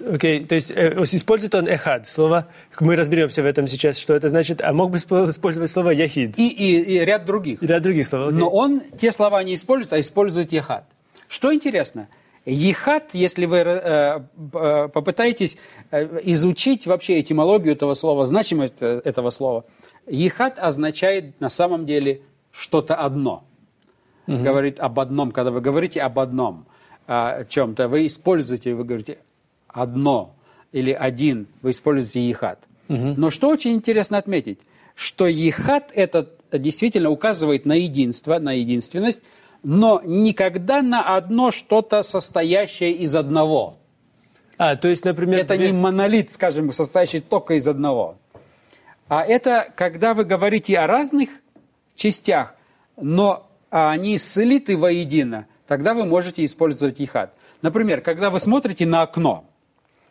Окей, 0.00 0.40
okay, 0.40 0.46
то 0.46 0.54
есть 0.54 0.70
э, 0.70 1.02
использует 1.12 1.54
он 1.54 1.68
эхад, 1.68 2.06
слово, 2.06 2.48
мы 2.80 2.96
разберемся 2.96 3.42
в 3.42 3.46
этом 3.46 3.66
сейчас, 3.66 3.98
что 3.98 4.14
это 4.14 4.28
значит, 4.28 4.60
а 4.60 4.72
мог 4.72 4.90
бы 4.90 4.98
использовать 4.98 5.70
слово 5.70 5.90
яхид. 5.90 6.38
И, 6.38 6.48
и, 6.48 6.96
и 6.96 7.04
ряд 7.04 7.24
других. 7.24 7.62
И 7.62 7.66
ряд 7.66 7.82
других 7.82 8.06
слов, 8.06 8.32
okay. 8.32 8.36
Но 8.36 8.48
он 8.48 8.82
те 8.96 9.12
слова 9.12 9.42
не 9.42 9.54
использует, 9.54 9.92
а 9.92 10.00
использует 10.00 10.52
яхад. 10.52 10.84
Что 11.28 11.52
интересно, 11.54 12.08
Ехат, 12.46 13.14
если 13.14 13.46
вы 13.46 13.56
э, 13.58 14.20
э, 14.52 14.88
попытаетесь 14.88 15.56
э, 15.90 16.20
изучить 16.24 16.86
вообще 16.86 17.20
этимологию 17.20 17.72
этого 17.72 17.94
слова, 17.94 18.24
значимость 18.24 18.82
э, 18.82 19.00
этого 19.02 19.30
слова, 19.30 19.64
ехат 20.06 20.58
означает 20.58 21.40
на 21.40 21.48
самом 21.48 21.86
деле 21.86 22.20
что-то 22.52 22.96
одно. 22.96 23.44
Угу. 24.26 24.42
Говорит 24.42 24.78
об 24.78 25.00
одном, 25.00 25.32
когда 25.32 25.50
вы 25.50 25.62
говорите 25.62 26.02
об 26.02 26.18
одном 26.18 26.66
о 27.06 27.44
чем-то, 27.44 27.88
вы 27.88 28.06
используете, 28.06 28.74
вы 28.74 28.84
говорите 28.84 29.18
одно 29.74 30.34
или 30.72 30.92
один, 30.92 31.48
вы 31.60 31.70
используете 31.70 32.26
ехат. 32.26 32.60
Угу. 32.88 33.14
Но 33.16 33.30
что 33.30 33.48
очень 33.48 33.72
интересно 33.72 34.18
отметить, 34.18 34.60
что 34.94 35.26
ехат 35.26 35.90
это 35.94 36.30
действительно 36.52 37.10
указывает 37.10 37.66
на 37.66 37.74
единство, 37.74 38.38
на 38.38 38.52
единственность, 38.52 39.22
но 39.62 40.00
никогда 40.04 40.82
на 40.82 41.16
одно 41.16 41.50
что-то 41.50 42.02
состоящее 42.02 42.92
из 42.92 43.14
одного. 43.16 43.76
А, 44.56 44.76
то 44.76 44.88
есть, 44.88 45.04
например... 45.04 45.40
Это 45.40 45.56
две... 45.56 45.70
не 45.70 45.72
монолит, 45.72 46.30
скажем, 46.30 46.72
состоящий 46.72 47.20
только 47.20 47.54
из 47.54 47.66
одного. 47.66 48.16
А 49.08 49.24
это 49.24 49.72
когда 49.74 50.14
вы 50.14 50.24
говорите 50.24 50.78
о 50.78 50.86
разных 50.86 51.28
частях, 51.94 52.54
но 52.96 53.48
они 53.70 54.18
слиты 54.18 54.76
воедино, 54.76 55.46
тогда 55.66 55.94
вы 55.94 56.04
можете 56.04 56.44
использовать 56.44 57.00
ихат. 57.00 57.34
Например, 57.62 58.00
когда 58.00 58.30
вы 58.30 58.38
смотрите 58.38 58.86
на 58.86 59.02
окно, 59.02 59.44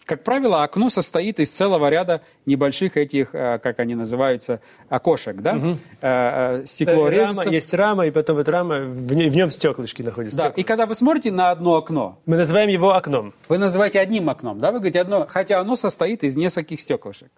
как 0.05 0.23
правило, 0.23 0.63
окно 0.63 0.89
состоит 0.89 1.39
из 1.39 1.51
целого 1.51 1.89
ряда 1.89 2.21
небольших 2.45 2.97
этих, 2.97 3.33
э, 3.33 3.59
как 3.59 3.79
они 3.79 3.95
называются, 3.95 4.59
окошек, 4.89 5.37
да? 5.37 5.55
Угу. 5.55 6.67
Стекло 6.67 7.07
режется. 7.07 7.45
Рама, 7.45 7.53
есть 7.53 7.73
рама, 7.73 8.07
и 8.07 8.11
потом 8.11 8.37
эта 8.39 8.51
рама, 8.51 8.79
в 8.81 9.13
нем 9.13 9.49
стеклышки 9.49 10.01
находятся. 10.01 10.37
Да, 10.37 10.47
и 10.49 10.63
когда 10.63 10.85
вы 10.85 10.95
смотрите 10.95 11.31
на 11.31 11.51
одно 11.51 11.75
окно... 11.75 12.19
Мы 12.25 12.35
называем 12.35 12.69
его 12.69 12.93
окном. 12.93 13.33
Вы 13.47 13.57
называете 13.57 13.99
одним 13.99 14.29
окном, 14.29 14.59
да? 14.59 14.71
Вы 14.71 14.79
говорите 14.79 14.99
одно, 14.99 15.25
хотя 15.29 15.59
оно 15.59 15.75
состоит 15.75 16.23
из 16.23 16.35
нескольких 16.35 16.79
стеклышек. 16.79 17.31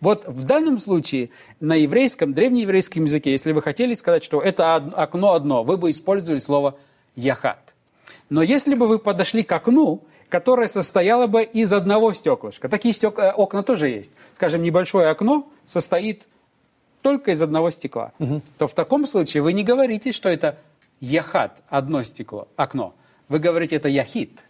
Вот 0.00 0.26
в 0.28 0.44
данном 0.44 0.78
случае 0.78 1.30
на 1.60 1.74
еврейском, 1.74 2.32
древнееврейском 2.32 3.04
языке, 3.04 3.32
если 3.32 3.52
вы 3.52 3.62
хотели 3.62 3.94
сказать, 3.94 4.22
что 4.22 4.40
это 4.40 4.76
окно 4.76 5.32
одно, 5.34 5.64
вы 5.64 5.76
бы 5.76 5.90
использовали 5.90 6.38
слово 6.38 6.76
«яхат». 7.16 7.74
Но 8.30 8.42
если 8.42 8.74
бы 8.74 8.86
вы 8.86 8.98
подошли 8.98 9.42
к 9.42 9.50
окну 9.52 10.04
которая 10.28 10.68
состояла 10.68 11.26
бы 11.26 11.42
из 11.42 11.72
одного 11.72 12.12
стеклышка. 12.12 12.68
Такие 12.68 12.92
стек... 12.92 13.18
Э, 13.18 13.30
окна 13.30 13.62
тоже 13.62 13.88
есть. 13.88 14.12
Скажем, 14.34 14.62
небольшое 14.62 15.08
окно 15.08 15.48
состоит 15.66 16.24
только 17.02 17.30
из 17.30 17.40
одного 17.40 17.70
стекла. 17.70 18.12
Угу. 18.18 18.42
То 18.58 18.68
в 18.68 18.74
таком 18.74 19.06
случае 19.06 19.42
вы 19.42 19.52
не 19.52 19.64
говорите, 19.64 20.12
что 20.12 20.28
это 20.28 20.56
яхат, 21.00 21.56
одно 21.68 22.02
стекло, 22.02 22.48
окно. 22.56 22.94
Вы 23.28 23.38
говорите, 23.38 23.76
это 23.76 23.88
яхит. 23.88 24.44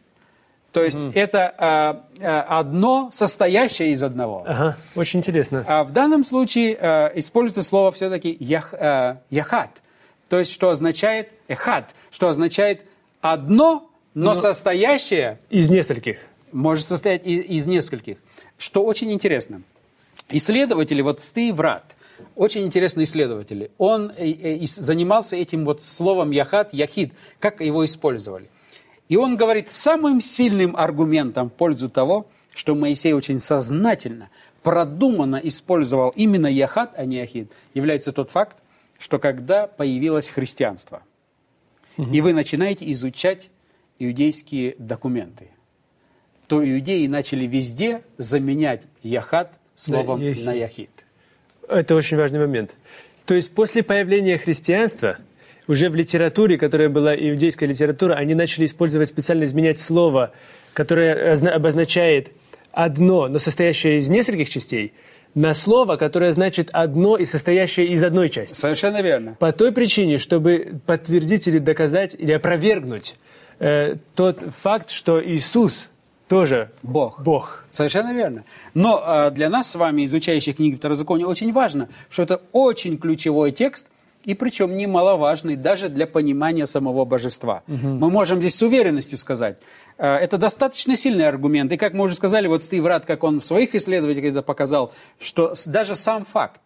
То 0.72 0.82
есть 0.82 0.98
угу. 0.98 1.12
это 1.14 1.54
а, 1.58 2.60
одно 2.60 3.08
состоящее 3.10 3.90
из 3.90 4.02
одного. 4.02 4.44
Ага, 4.46 4.76
очень 4.94 5.20
интересно. 5.20 5.64
А 5.66 5.82
в 5.82 5.92
данном 5.92 6.24
случае 6.24 6.76
а, 6.78 7.12
используется 7.14 7.62
слово 7.62 7.90
все-таки 7.90 8.36
ях, 8.38 8.74
а, 8.74 9.18
яхат. 9.30 9.82
То 10.28 10.38
есть 10.38 10.52
что 10.52 10.68
означает 10.68 11.30
эхат, 11.48 11.94
что 12.10 12.28
означает 12.28 12.84
одно 13.22 13.90
но, 14.14 14.30
но 14.30 14.34
состоящее... 14.34 15.38
Из 15.50 15.70
нескольких. 15.70 16.18
Может 16.52 16.84
состоять 16.84 17.26
из, 17.26 17.44
из 17.44 17.66
нескольких. 17.66 18.18
Что 18.58 18.84
очень 18.84 19.12
интересно. 19.12 19.62
Исследователи, 20.30 21.00
вот 21.00 21.20
Сты 21.20 21.52
Врат, 21.52 21.94
очень 22.34 22.64
интересный 22.64 23.04
исследователь. 23.04 23.70
Он 23.78 24.10
и, 24.18 24.30
и 24.30 24.66
занимался 24.66 25.36
этим 25.36 25.64
вот 25.64 25.82
словом 25.82 26.30
яхат, 26.30 26.72
яхид, 26.72 27.12
как 27.38 27.60
его 27.60 27.84
использовали. 27.84 28.48
И 29.08 29.16
он 29.16 29.36
говорит, 29.36 29.70
самым 29.70 30.20
сильным 30.20 30.76
аргументом 30.76 31.48
в 31.48 31.52
пользу 31.54 31.88
того, 31.88 32.26
что 32.54 32.74
Моисей 32.74 33.12
очень 33.12 33.40
сознательно, 33.40 34.30
продуманно 34.62 35.36
использовал 35.36 36.10
именно 36.10 36.46
яхат, 36.46 36.92
а 36.96 37.04
не 37.04 37.16
яхид, 37.16 37.52
является 37.72 38.12
тот 38.12 38.30
факт, 38.30 38.56
что 38.98 39.18
когда 39.18 39.66
появилось 39.66 40.28
христианство, 40.28 41.02
угу. 41.96 42.10
и 42.10 42.20
вы 42.20 42.32
начинаете 42.32 42.90
изучать 42.92 43.48
иудейские 43.98 44.74
документы, 44.78 45.48
то 46.46 46.66
иудеи 46.66 47.06
начали 47.06 47.46
везде 47.46 48.02
заменять 48.16 48.82
яхат 49.02 49.58
словом 49.74 50.20
да, 50.20 50.40
на 50.40 50.52
яхид. 50.52 50.90
Это 51.68 51.94
очень 51.94 52.16
важный 52.16 52.40
момент. 52.40 52.74
То 53.26 53.34
есть 53.34 53.52
после 53.52 53.82
появления 53.82 54.38
христианства 54.38 55.18
уже 55.66 55.90
в 55.90 55.94
литературе, 55.94 56.56
которая 56.56 56.88
была 56.88 57.14
иудейская 57.14 57.68
литература, 57.68 58.14
они 58.14 58.34
начали 58.34 58.64
использовать 58.64 59.10
специально 59.10 59.44
изменять 59.44 59.78
слово, 59.78 60.32
которое 60.72 61.34
обозначает 61.54 62.32
одно, 62.72 63.28
но 63.28 63.38
состоящее 63.38 63.98
из 63.98 64.08
нескольких 64.08 64.48
частей, 64.48 64.94
на 65.34 65.52
слово, 65.52 65.96
которое 65.96 66.32
значит 66.32 66.70
одно 66.72 67.16
и 67.16 67.26
состоящее 67.26 67.88
из 67.88 68.02
одной 68.02 68.30
части. 68.30 68.58
Совершенно 68.58 69.02
верно. 69.02 69.36
По 69.38 69.52
той 69.52 69.72
причине, 69.72 70.16
чтобы 70.16 70.80
подтвердить 70.86 71.46
или 71.48 71.58
доказать, 71.58 72.16
или 72.18 72.32
опровергнуть 72.32 73.16
э, 73.58 73.94
тот 74.14 74.42
факт, 74.62 74.90
что 74.90 75.24
Иисус 75.24 75.90
тоже 76.28 76.70
Бог. 76.82 77.22
Бог. 77.22 77.64
Совершенно 77.72 78.12
верно. 78.12 78.44
Но 78.74 79.02
э, 79.04 79.30
для 79.30 79.48
нас 79.48 79.70
с 79.70 79.74
вами, 79.74 80.04
изучающих 80.04 80.56
книги 80.56 80.76
Второзакония, 80.76 81.26
очень 81.26 81.52
важно, 81.52 81.88
что 82.10 82.22
это 82.22 82.42
очень 82.52 82.98
ключевой 82.98 83.50
текст, 83.50 83.86
и 84.24 84.34
причем 84.34 84.76
немаловажный 84.76 85.56
даже 85.56 85.88
для 85.88 86.06
понимания 86.06 86.66
самого 86.66 87.04
божества. 87.04 87.62
Угу. 87.66 87.88
Мы 87.88 88.10
можем 88.10 88.40
здесь 88.40 88.56
с 88.56 88.62
уверенностью 88.62 89.16
сказать, 89.16 89.56
э, 89.96 90.06
это 90.06 90.36
достаточно 90.36 90.96
сильный 90.96 91.26
аргумент. 91.26 91.72
И 91.72 91.76
как 91.76 91.94
мы 91.94 92.04
уже 92.04 92.14
сказали, 92.14 92.46
вот 92.46 92.62
Стив 92.62 92.84
Рад, 92.84 93.06
как 93.06 93.24
он 93.24 93.40
в 93.40 93.46
своих 93.46 93.74
исследованиях 93.74 94.24
это 94.24 94.42
показал, 94.42 94.92
что 95.18 95.54
даже 95.66 95.96
сам 95.96 96.24
факт, 96.24 96.60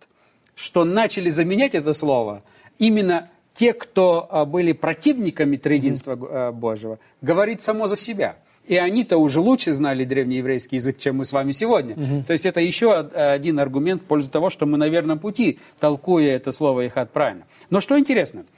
что 0.56 0.84
начали 0.84 1.30
заменять 1.30 1.74
это 1.74 1.92
слово, 1.92 2.42
именно 2.78 3.30
те, 3.54 3.72
кто 3.72 4.26
а, 4.30 4.44
были 4.44 4.72
противниками 4.72 5.56
триединства 5.56 6.12
mm-hmm. 6.12 6.52
Божьего, 6.52 6.98
говорит 7.20 7.62
само 7.62 7.86
за 7.86 7.96
себя. 7.96 8.36
И 8.66 8.76
они-то 8.76 9.18
уже 9.18 9.40
лучше 9.40 9.72
знали 9.72 10.04
древнееврейский 10.04 10.76
язык, 10.76 10.98
чем 10.98 11.16
мы 11.16 11.24
с 11.24 11.32
вами 11.32 11.50
сегодня. 11.50 11.94
Угу. 11.94 12.22
То 12.28 12.32
есть 12.32 12.46
это 12.46 12.60
еще 12.60 12.96
один 12.96 13.58
аргумент 13.58 14.02
в 14.02 14.04
пользу 14.04 14.30
того, 14.30 14.50
что 14.50 14.66
мы 14.66 14.78
на 14.78 14.88
верном 14.88 15.18
пути, 15.18 15.58
толкуя 15.80 16.36
это 16.36 16.52
слово 16.52 16.86
«ихат» 16.86 17.10
правильно. 17.10 17.44
Но 17.70 17.80
что 17.80 17.98
интересно– 17.98 18.44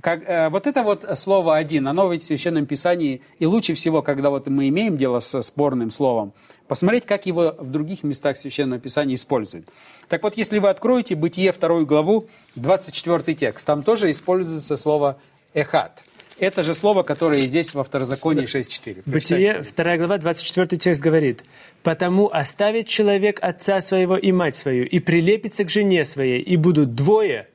как, 0.00 0.28
э, 0.28 0.48
вот 0.50 0.66
это 0.66 0.82
вот 0.82 1.06
слово 1.16 1.56
«один», 1.56 1.88
оно 1.88 2.10
ведь 2.12 2.22
в 2.22 2.26
Священном 2.26 2.66
Писании, 2.66 3.22
и 3.38 3.46
лучше 3.46 3.74
всего, 3.74 4.02
когда 4.02 4.30
вот 4.30 4.46
мы 4.46 4.68
имеем 4.68 4.96
дело 4.96 5.20
со 5.20 5.40
спорным 5.40 5.90
словом, 5.90 6.32
посмотреть, 6.68 7.06
как 7.06 7.26
его 7.26 7.54
в 7.58 7.70
других 7.70 8.02
местах 8.02 8.36
Священного 8.36 8.78
Писания 8.80 9.14
используют. 9.14 9.68
Так 10.08 10.22
вот, 10.22 10.36
если 10.36 10.58
вы 10.58 10.68
откроете 10.68 11.16
Бытие 11.16 11.52
вторую 11.52 11.86
главу, 11.86 12.26
24 12.56 13.34
текст, 13.34 13.66
там 13.66 13.82
тоже 13.82 14.10
используется 14.10 14.76
слово 14.76 15.16
«эхат». 15.54 16.04
Это 16.38 16.62
же 16.62 16.74
слово, 16.74 17.02
которое 17.02 17.40
здесь 17.46 17.72
во 17.72 17.82
Второзаконии 17.82 18.44
6.4. 18.44 19.02
Бытие, 19.06 19.64
2 19.74 19.96
глава, 19.96 20.18
24 20.18 20.78
текст 20.78 21.00
говорит, 21.00 21.42
«Потому 21.82 22.28
оставит 22.30 22.88
человек 22.88 23.38
отца 23.40 23.80
своего 23.80 24.18
и 24.18 24.32
мать 24.32 24.54
свою, 24.56 24.84
и 24.84 24.98
прилепится 24.98 25.64
к 25.64 25.70
жене 25.70 26.04
своей, 26.04 26.42
и 26.42 26.56
будут 26.58 26.94
двое, 26.94 27.48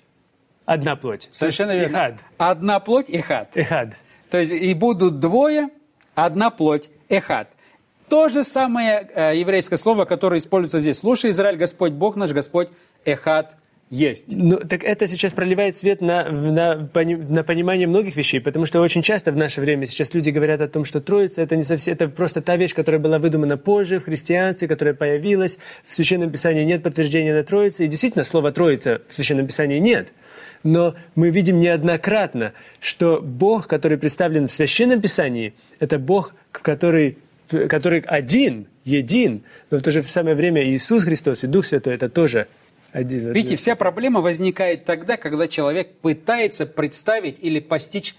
Одна 0.73 0.95
плоть. 0.95 1.29
Совершенно 1.33 1.75
верно. 1.75 1.97
Эхад. 1.97 2.15
Одна 2.37 2.79
плоть– 2.79 3.07
эхад. 3.09 3.49
Эхад. 3.55 3.89
То 4.29 4.37
есть 4.37 4.51
и 4.51 4.73
будут 4.73 5.19
двое, 5.19 5.69
одна 6.15 6.49
плоть– 6.49 6.89
эхад. 7.09 7.49
То 8.07 8.29
же 8.29 8.43
самое 8.45 9.09
э, 9.13 9.33
еврейское 9.35 9.77
слово, 9.77 10.05
которое 10.05 10.37
используется 10.37 10.79
здесь. 10.79 10.99
«Слушай, 10.99 11.31
Израиль, 11.31 11.57
Господь 11.57 11.91
Бог 11.91 12.15
наш, 12.15 12.31
Господь 12.31 12.69
эхад 13.03 13.55
есть. 13.91 14.27
Ну, 14.29 14.57
так 14.57 14.85
это 14.85 15.05
сейчас 15.07 15.33
проливает 15.33 15.75
свет 15.75 15.99
на, 15.99 16.29
на, 16.29 16.89
на 16.93 17.43
понимание 17.43 17.87
многих 17.87 18.15
вещей, 18.15 18.39
потому 18.39 18.65
что 18.65 18.79
очень 18.79 19.01
часто 19.01 19.33
в 19.33 19.35
наше 19.35 19.59
время 19.59 19.85
сейчас 19.85 20.13
люди 20.13 20.29
говорят 20.29 20.61
о 20.61 20.69
том, 20.69 20.85
что 20.85 21.01
Троица 21.01 21.41
это 21.41 21.57
не 21.57 21.63
совсем, 21.63 21.93
это 21.93 22.07
просто 22.07 22.41
та 22.41 22.55
вещь, 22.55 22.73
которая 22.73 22.99
была 22.99 23.19
выдумана 23.19 23.57
позже 23.57 23.99
в 23.99 24.05
христианстве, 24.05 24.69
которая 24.69 24.95
появилась. 24.95 25.59
В 25.85 25.93
Священном 25.93 26.31
Писании 26.31 26.63
нет 26.63 26.81
подтверждения 26.81 27.33
на 27.33 27.43
Троице, 27.43 27.83
и 27.83 27.87
действительно 27.87 28.23
слова 28.23 28.53
Троица 28.53 29.01
в 29.09 29.13
Священном 29.13 29.45
Писании 29.45 29.79
нет. 29.79 30.13
Но 30.63 30.95
мы 31.15 31.29
видим 31.29 31.59
неоднократно, 31.59 32.53
что 32.79 33.19
Бог, 33.21 33.67
который 33.67 33.97
представлен 33.97 34.47
в 34.47 34.51
Священном 34.51 35.01
Писании, 35.01 35.53
это 35.79 35.97
Бог, 35.97 36.35
который, 36.51 37.17
который 37.49 38.01
один, 38.01 38.67
един, 38.83 39.43
но 39.69 39.77
в 39.77 39.81
то 39.81 39.91
же 39.91 40.01
самое 40.03 40.35
время 40.35 40.63
Иисус 40.63 41.03
Христос 41.03 41.43
и 41.43 41.47
Дух 41.47 41.65
Святой– 41.65 41.93
это 41.95 42.09
тоже 42.09 42.47
один. 42.91 43.31
Видите, 43.31 43.55
вся 43.55 43.75
проблема 43.75 44.21
возникает 44.21 44.85
тогда, 44.85 45.17
когда 45.17 45.47
человек 45.47 45.93
пытается 46.01 46.65
представить 46.65 47.37
или 47.39 47.59
постичь 47.59 48.15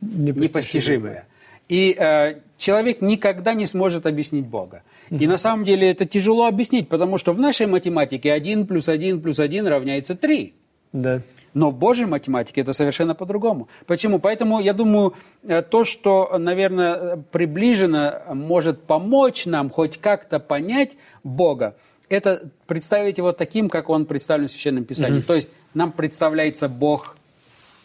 непостижимое. 0.00 0.48
непостижимое. 0.48 1.26
И 1.68 1.96
э, 1.98 2.40
человек 2.56 3.00
никогда 3.00 3.54
не 3.54 3.66
сможет 3.66 4.06
объяснить 4.06 4.46
Бога. 4.46 4.82
И 5.10 5.26
на 5.26 5.36
самом 5.36 5.64
деле 5.64 5.90
это 5.90 6.04
тяжело 6.04 6.46
объяснить, 6.46 6.88
потому 6.88 7.18
что 7.18 7.32
в 7.32 7.38
нашей 7.38 7.66
математике 7.66 8.32
1 8.32 8.66
плюс 8.66 8.88
1 8.88 9.20
плюс 9.20 9.38
1 9.38 9.66
равняется 9.66 10.14
3. 10.14 10.54
Да. 10.92 11.22
Но 11.56 11.70
в 11.70 11.74
Божьей 11.74 12.04
математике 12.04 12.60
это 12.60 12.74
совершенно 12.74 13.14
по-другому. 13.14 13.68
Почему? 13.86 14.18
Поэтому 14.18 14.60
я 14.60 14.74
думаю, 14.74 15.14
э, 15.42 15.62
то, 15.62 15.84
что, 15.84 16.36
наверное, 16.36 17.16
приближено, 17.32 18.20
может 18.34 18.82
помочь 18.82 19.46
нам 19.46 19.70
хоть 19.70 19.96
как-то 19.96 20.38
понять 20.38 20.98
Бога, 21.24 21.74
это 22.10 22.50
представить 22.66 23.16
его 23.16 23.32
таким, 23.32 23.70
как 23.70 23.88
он 23.88 24.04
представлен 24.04 24.48
в 24.48 24.50
Священном 24.50 24.84
Писании. 24.84 25.20
Mm-hmm. 25.20 25.26
То 25.26 25.34
есть 25.34 25.50
нам 25.72 25.92
представляется 25.92 26.68
Бог 26.68 27.16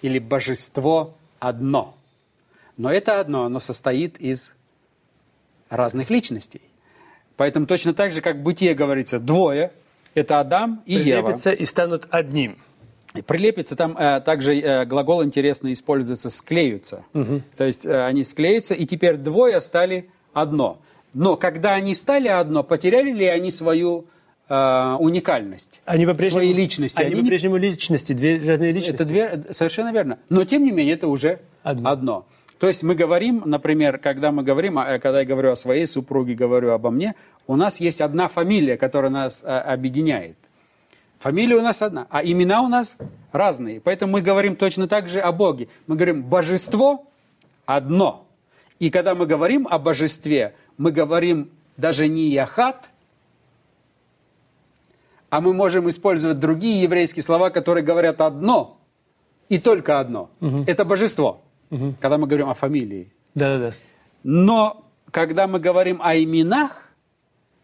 или 0.02 0.20
божество 0.20 1.14
одно. 1.40 1.96
Но 2.76 2.92
это 2.92 3.22
одно, 3.22 3.46
оно 3.46 3.62
состоит 3.62 4.20
из 4.20 4.54
разных 5.70 6.10
личностей. 6.10 6.62
Поэтому 7.38 7.68
точно 7.68 7.94
так 7.94 8.12
же, 8.12 8.20
как 8.20 8.36
в 8.36 8.42
Бытие 8.42 8.74
говорится, 8.74 9.18
двое, 9.18 9.72
это 10.14 10.42
Адам 10.42 10.84
и 10.86 10.96
Ева. 10.96 11.38
И 11.54 11.64
станут 11.64 12.08
одним. 12.10 12.58
Прилепится, 13.28 13.76
там 13.76 13.98
э, 13.98 14.22
также 14.22 14.58
э, 14.60 14.86
глагол 14.86 15.24
интересно 15.24 15.72
используется 15.74 16.30
«склеются». 16.30 17.04
Угу. 17.14 17.42
То 17.58 17.66
есть 17.66 17.86
э, 17.86 18.06
они 18.06 18.24
склеются, 18.24 18.74
и 18.74 18.86
теперь 18.86 19.18
двое 19.18 19.60
стали 19.60 20.10
одно. 20.32 20.80
Но 21.14 21.36
когда 21.36 21.74
они 21.74 21.94
стали 21.94 22.30
одно, 22.30 22.64
потеряли 22.64 23.12
ли 23.12 23.26
они 23.26 23.52
свою 23.52 24.06
э, 24.48 24.96
уникальность? 24.98 25.82
Они 25.84 26.06
свои 26.30 26.54
личности. 26.54 27.02
Они, 27.02 27.12
они 27.14 27.22
по-прежнему 27.24 27.58
личности, 27.58 28.14
две 28.14 28.38
разные 28.38 28.72
личности. 28.72 28.96
Это 28.96 29.06
две, 29.06 29.44
совершенно 29.52 29.92
верно. 29.92 30.18
Но 30.30 30.46
тем 30.46 30.64
не 30.64 30.72
менее 30.72 30.94
это 30.94 31.10
уже 31.10 31.42
одно. 31.64 31.90
одно. 31.90 32.26
То 32.60 32.68
есть 32.68 32.82
мы 32.82 32.96
говорим, 32.96 33.42
например, 33.46 33.98
когда 33.98 34.32
мы 34.32 34.44
говорим, 34.44 34.76
когда 34.76 35.20
я 35.20 35.26
говорю 35.26 35.52
о 35.52 35.56
своей 35.58 35.86
супруге, 35.86 36.34
говорю 36.34 36.72
обо 36.72 36.92
мне, 36.92 37.16
у 37.46 37.58
нас 37.58 37.82
есть 37.82 38.00
одна 38.00 38.30
фамилия, 38.30 38.78
которая 38.78 39.12
нас 39.12 39.42
объединяет. 39.44 40.38
Фамилия 41.22 41.56
у 41.56 41.62
нас 41.62 41.84
одна, 41.84 42.08
а 42.10 42.24
имена 42.24 42.64
у 42.64 42.68
нас 42.68 42.98
разные. 43.32 43.80
Поэтому 43.80 44.14
мы 44.14 44.22
говорим 44.22 44.56
точно 44.56 44.88
так 44.88 45.08
же 45.08 45.20
о 45.20 45.32
Боге. 45.32 45.68
Мы 45.86 45.96
говорим 45.96 46.24
божество 46.24 47.06
одно. 47.68 48.26
И 48.80 48.90
когда 48.90 49.14
мы 49.14 49.28
говорим 49.28 49.68
о 49.70 49.78
божестве, 49.78 50.56
мы 50.80 50.92
говорим 50.92 51.52
даже 51.78 52.08
не 52.08 52.30
Яхат, 52.30 52.90
а 55.30 55.42
мы 55.42 55.54
можем 55.54 55.88
использовать 55.90 56.40
другие 56.40 56.82
еврейские 56.82 57.22
слова, 57.22 57.52
которые 57.52 57.84
говорят 57.84 58.20
одно 58.20 58.80
и 59.48 59.60
только 59.60 60.00
одно. 60.00 60.32
Угу. 60.42 60.64
Это 60.66 60.86
божество, 60.86 61.44
угу. 61.70 61.94
когда 62.02 62.18
мы 62.18 62.26
говорим 62.26 62.50
о 62.50 62.56
фамилии. 62.56 63.14
Да-да-да. 63.36 63.76
Но 64.24 64.84
когда 65.12 65.46
мы 65.46 65.60
говорим 65.60 66.02
о 66.02 66.16
именах, 66.16 66.92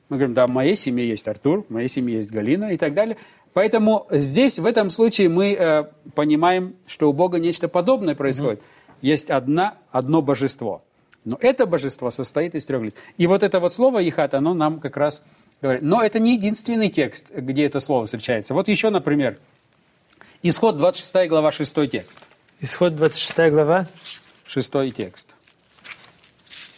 мы 0.09 0.17
говорим, 0.17 0.35
да, 0.35 0.45
в 0.45 0.51
моей 0.51 0.75
семье 0.75 1.09
есть 1.09 1.27
Артур, 1.27 1.65
в 1.67 1.73
моей 1.73 1.89
семье 1.89 2.17
есть 2.17 2.31
Галина 2.31 2.71
и 2.71 2.77
так 2.77 2.93
далее. 2.93 3.17
Поэтому 3.57 4.05
здесь, 4.11 4.59
в 4.59 4.67
этом 4.67 4.91
случае, 4.91 5.29
мы 5.29 5.55
э, 5.57 5.85
понимаем, 6.13 6.75
что 6.85 7.09
у 7.09 7.13
Бога 7.13 7.39
нечто 7.39 7.67
подобное 7.67 8.13
происходит. 8.13 8.59
Mm-hmm. 8.59 8.97
Есть 9.01 9.31
одна, 9.31 9.79
одно 9.89 10.21
божество. 10.21 10.83
Но 11.25 11.39
это 11.41 11.65
божество 11.65 12.11
состоит 12.11 12.53
из 12.53 12.65
трех 12.65 12.83
лиц. 12.83 12.93
И 13.17 13.25
вот 13.25 13.41
это 13.41 13.59
вот 13.59 13.73
слово 13.73 14.07
«ихат», 14.07 14.35
оно 14.35 14.53
нам 14.53 14.79
как 14.79 14.95
раз 14.95 15.23
говорит. 15.59 15.81
Но 15.81 16.03
это 16.03 16.19
не 16.19 16.35
единственный 16.35 16.89
текст, 16.89 17.31
где 17.33 17.65
это 17.65 17.79
слово 17.79 18.05
встречается. 18.05 18.53
Вот 18.53 18.67
еще, 18.67 18.91
например, 18.91 19.39
Исход 20.43 20.77
26 20.77 21.27
глава, 21.27 21.51
6 21.51 21.89
текст. 21.89 22.19
Исход 22.59 22.95
26 22.95 23.51
глава. 23.51 23.87
6 24.45 24.71
текст. 24.95 25.29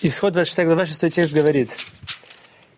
Исход 0.01 0.31
26 0.31 0.65
глава, 0.65 0.85
6 0.85 1.13
текст 1.13 1.33
говорит– 1.33 1.75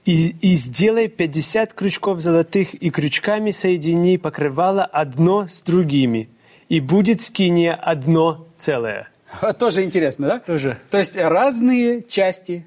и, 0.06 0.36
и 0.42 0.54
сделай 0.54 1.08
50 1.08 1.74
крючков 1.74 2.20
золотых, 2.20 2.74
и 2.74 2.90
крючками 2.90 3.52
соедини 3.52 4.18
покрывало 4.18 4.84
одно 4.84 5.48
с 5.48 5.62
другими, 5.62 6.30
и 6.70 6.80
будет 6.80 7.22
скиния 7.22 7.76
одно 7.76 8.48
целое. 8.56 9.10
Тоже 9.60 9.84
интересно, 9.84 10.28
да? 10.28 10.40
Тоже. 10.40 10.78
То 10.90 10.98
есть 10.98 11.16
разные 11.16 12.04
части, 12.04 12.66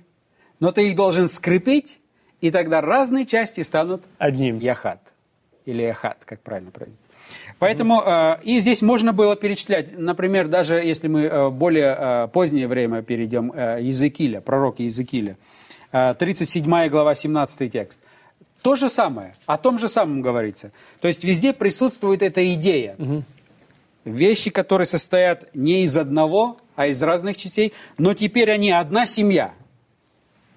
но 0.61 0.73
ты 0.73 0.89
их 0.89 0.97
должен 0.97 1.29
скрепить, 1.29 1.99
и 2.41 2.51
тогда 2.51 2.81
разные 2.81 3.27
части 3.27 3.63
станут 3.63 4.05
одним. 4.19 4.59
Яхат. 4.59 5.01
Или 5.65 5.83
яхат, 5.83 6.25
как 6.25 6.41
правильно 6.41 6.71
произнести. 6.71 7.05
Поэтому 7.59 8.03
э, 8.03 8.37
и 8.43 8.59
здесь 8.59 8.83
можно 8.83 9.15
было 9.15 9.35
перечислять, 9.35 9.99
например, 9.99 10.49
даже 10.49 10.75
если 10.75 11.09
мы 11.09 11.23
э, 11.23 11.49
более 11.49 11.97
э, 11.99 12.29
позднее 12.29 12.69
время 12.69 13.03
перейдем, 13.03 13.51
э, 13.55 13.79
Языкиля, 13.81 14.41
пророк 14.41 14.81
Языкиля. 14.81 15.37
37 15.95 16.75
э, 16.75 16.89
глава, 16.89 17.15
17 17.15 17.71
текст. 17.71 18.01
То 18.63 18.75
же 18.75 18.89
самое, 18.89 19.35
о 19.47 19.57
том 19.59 19.79
же 19.79 19.89
самом 19.89 20.23
говорится. 20.23 20.73
То 21.01 21.07
есть 21.07 21.23
везде 21.23 21.53
присутствует 21.53 22.23
эта 22.23 22.53
идея. 22.55 22.97
Угу. 22.99 23.25
Вещи, 24.07 24.51
которые 24.51 24.87
состоят 24.87 25.55
не 25.55 25.85
из 25.85 25.97
одного, 25.97 26.57
а 26.75 26.89
из 26.89 27.01
разных 27.03 27.37
частей, 27.37 27.73
но 27.97 28.13
теперь 28.13 28.51
они 28.51 28.73
одна 28.73 29.07
семья. 29.07 29.55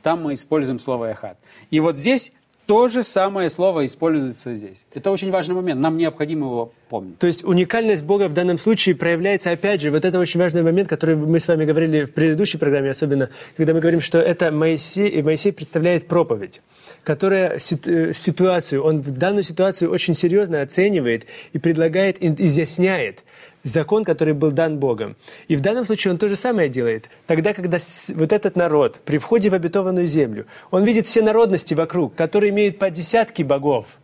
Там 0.02 0.24
мы 0.24 0.34
используем 0.34 0.80
слово 0.80 1.12
«эхат». 1.12 1.38
И 1.70 1.80
вот 1.80 1.98
здесь 1.98 2.32
то 2.68 2.90
же 2.90 3.02
самое 3.02 3.50
слово 3.50 3.86
используется 3.86 4.54
здесь. 4.54 4.86
Это 4.94 5.10
очень 5.10 5.32
важный 5.32 5.56
момент, 5.56 5.80
нам 5.80 5.96
необходимо 5.96 6.48
его 6.48 6.74
помнить. 6.90 7.18
То 7.18 7.26
есть 7.26 7.44
уникальность 7.46 8.04
Бога 8.04 8.28
в 8.28 8.34
данном 8.34 8.58
случае 8.58 8.94
проявляется, 8.94 9.52
опять 9.52 9.82
же, 9.82 9.90
вот 9.90 10.04
это 10.04 10.20
очень 10.20 10.40
важный 10.40 10.62
момент, 10.62 10.90
который 10.90 11.16
мы 11.16 11.40
с 11.40 11.48
вами 11.48 11.64
говорили 11.64 12.04
в 12.04 12.14
предыдущей 12.14 12.58
программе, 12.58 12.92
особенно, 12.92 13.30
когда 13.56 13.74
мы 13.74 13.80
говорим, 13.80 14.02
что 14.02 14.20
это 14.20 14.52
Моисей, 14.52 15.08
и 15.08 15.24
Моисей 15.24 15.52
представляет 15.52 16.08
проповедь 16.08 16.62
которая 17.04 17.58
э, 17.58 18.12
ситуацию, 18.14 18.84
он 18.84 19.00
в 19.00 19.12
данную 19.12 19.44
ситуацию 19.44 19.90
очень 19.90 20.14
серьезно 20.14 20.62
оценивает 20.62 21.26
и 21.54 21.58
предлагает, 21.58 22.22
изъясняет 22.22 23.24
закон, 23.68 24.04
который 24.04 24.34
был 24.34 24.52
дан 24.52 24.80
Богом. 24.80 25.16
И 25.48 25.56
в 25.56 25.62
данном 25.62 25.86
случае 25.86 26.14
он 26.14 26.18
то 26.18 26.28
же 26.28 26.36
самое 26.36 26.70
делает. 26.70 27.10
Тогда, 27.26 27.54
когда 27.54 27.78
вот 28.16 28.34
этот 28.34 28.56
народ 28.56 29.02
при 29.06 29.18
входе 29.18 29.50
в 29.50 29.54
обетованную 29.54 30.08
землю, 30.08 30.46
он 30.72 30.84
видит 30.84 31.08
все 31.08 31.22
народности 31.22 31.74
вокруг, 31.74 32.16
которые 32.16 32.52
имеют 32.52 32.80
по 32.80 32.90
десятки 32.90 33.44
богов. 33.44 33.98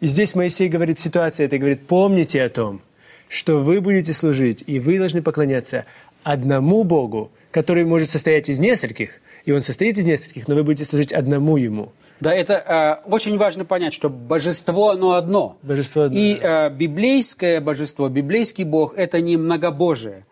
И 0.00 0.06
здесь 0.06 0.34
Моисей 0.34 0.68
говорит, 0.68 0.98
ситуация 0.98 1.46
это 1.46 1.58
говорит, 1.58 1.86
помните 1.86 2.42
о 2.42 2.48
том, 2.48 2.82
что 3.28 3.58
вы 3.58 3.80
будете 3.80 4.12
служить, 4.12 4.64
и 4.66 4.78
вы 4.78 4.98
должны 4.98 5.22
поклоняться 5.22 5.86
одному 6.22 6.84
Богу, 6.84 7.30
который 7.50 7.84
может 7.84 8.10
состоять 8.10 8.48
из 8.48 8.58
нескольких, 8.58 9.20
и 9.44 9.52
он 9.52 9.62
состоит 9.62 9.98
из 9.98 10.06
нескольких, 10.06 10.48
но 10.48 10.54
вы 10.54 10.64
будете 10.64 10.84
служить 10.84 11.12
одному 11.12 11.56
ему. 11.56 11.92
Да, 12.20 12.32
это 12.32 13.02
э, 13.04 13.08
очень 13.08 13.36
важно 13.38 13.64
понять, 13.64 13.92
что 13.92 14.08
божество, 14.08 14.90
оно 14.90 15.12
одно. 15.12 15.58
Божество 15.62 16.02
одно, 16.02 16.18
И 16.18 16.38
э, 16.40 16.70
библейское 16.70 17.60
божество, 17.60 18.08
библейский 18.08 18.64
Бог, 18.64 18.94
это 18.96 19.20
не 19.20 19.36
многобожие. 19.36 20.24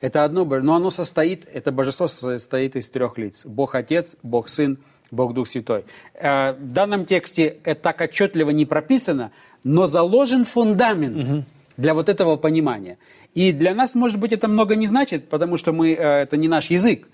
Это 0.00 0.22
одно, 0.24 0.44
но 0.44 0.76
оно 0.76 0.90
состоит, 0.90 1.46
это 1.52 1.72
божество 1.72 2.06
состоит 2.06 2.76
из 2.76 2.88
трех 2.88 3.18
лиц. 3.18 3.44
Бог 3.44 3.74
Отец, 3.74 4.16
Бог 4.22 4.48
Сын, 4.48 4.78
Бог 5.10 5.34
Дух 5.34 5.48
Святой. 5.48 5.84
Э, 6.14 6.52
в 6.52 6.72
данном 6.72 7.04
тексте 7.04 7.58
это 7.64 7.80
так 7.80 8.00
отчетливо 8.00 8.50
не 8.50 8.66
прописано, 8.66 9.32
но 9.64 9.86
заложен 9.86 10.44
фундамент 10.44 11.46
для 11.76 11.94
вот 11.94 12.08
этого 12.08 12.36
понимания. 12.36 12.98
И 13.34 13.52
для 13.52 13.74
нас, 13.74 13.94
может 13.94 14.18
быть, 14.18 14.32
это 14.32 14.48
много 14.48 14.76
не 14.76 14.86
значит, 14.86 15.28
потому 15.28 15.56
что 15.56 15.72
мы, 15.72 15.92
э, 15.92 16.22
это 16.22 16.36
не 16.36 16.48
наш 16.48 16.70
язык. 16.70 17.08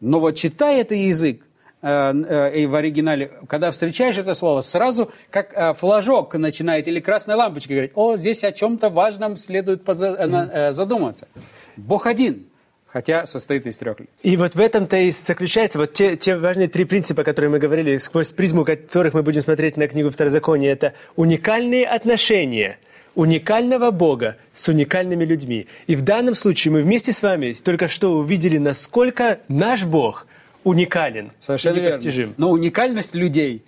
Но 0.00 0.20
вот 0.20 0.32
читая 0.32 0.80
этот 0.80 0.98
язык, 0.98 1.42
э, 1.84 2.52
э, 2.54 2.66
в 2.66 2.74
оригинале, 2.74 3.30
когда 3.48 3.70
встречаешь 3.70 4.18
это 4.18 4.34
слово, 4.34 4.62
сразу 4.62 5.10
как 5.30 5.52
э, 5.54 5.74
флажок 5.74 6.34
начинает 6.34 6.88
или 6.88 7.00
красная 7.00 7.36
лампочка 7.36 7.72
говорить, 7.72 7.92
о, 7.94 8.16
здесь 8.16 8.42
о 8.44 8.52
чем-то 8.52 8.90
важном 8.90 9.36
следует 9.36 9.84
поза- 9.84 10.16
э, 10.18 10.68
э, 10.68 10.72
задуматься. 10.72 11.28
Бог 11.76 12.06
один, 12.06 12.46
хотя 12.86 13.26
состоит 13.26 13.66
из 13.66 13.76
трех 13.76 14.00
лиц. 14.00 14.08
И 14.22 14.36
вот 14.36 14.54
в 14.54 14.60
этом-то 14.60 14.96
и 14.96 15.10
заключается 15.10 15.78
вот 15.78 15.92
те, 15.92 16.16
те 16.16 16.36
важные 16.36 16.68
три 16.68 16.84
принципа, 16.84 17.24
которые 17.24 17.50
мы 17.50 17.58
говорили, 17.58 17.96
сквозь 17.98 18.32
призму 18.32 18.64
которых 18.64 19.14
мы 19.14 19.22
будем 19.22 19.42
смотреть 19.42 19.76
на 19.76 19.88
книгу 19.88 20.10
Второзакония. 20.10 20.72
Это 20.72 20.94
уникальные 21.16 21.86
отношения 21.86 22.78
уникального 23.14 23.90
Бога 23.90 24.36
с 24.52 24.68
уникальными 24.68 25.24
людьми. 25.24 25.66
И 25.86 25.96
в 25.96 26.02
данном 26.02 26.34
случае 26.34 26.72
мы 26.72 26.80
вместе 26.82 27.12
с 27.12 27.22
вами 27.22 27.52
только 27.52 27.88
что 27.88 28.12
увидели, 28.14 28.58
насколько 28.58 29.38
наш 29.48 29.84
Бог 29.84 30.26
уникален 30.64 31.30
Совершенно 31.40 31.74
и 31.76 31.80
верно. 31.80 31.88
непостижим. 31.90 32.34
Но 32.36 32.50
уникальность 32.50 33.14
людей, 33.14 33.62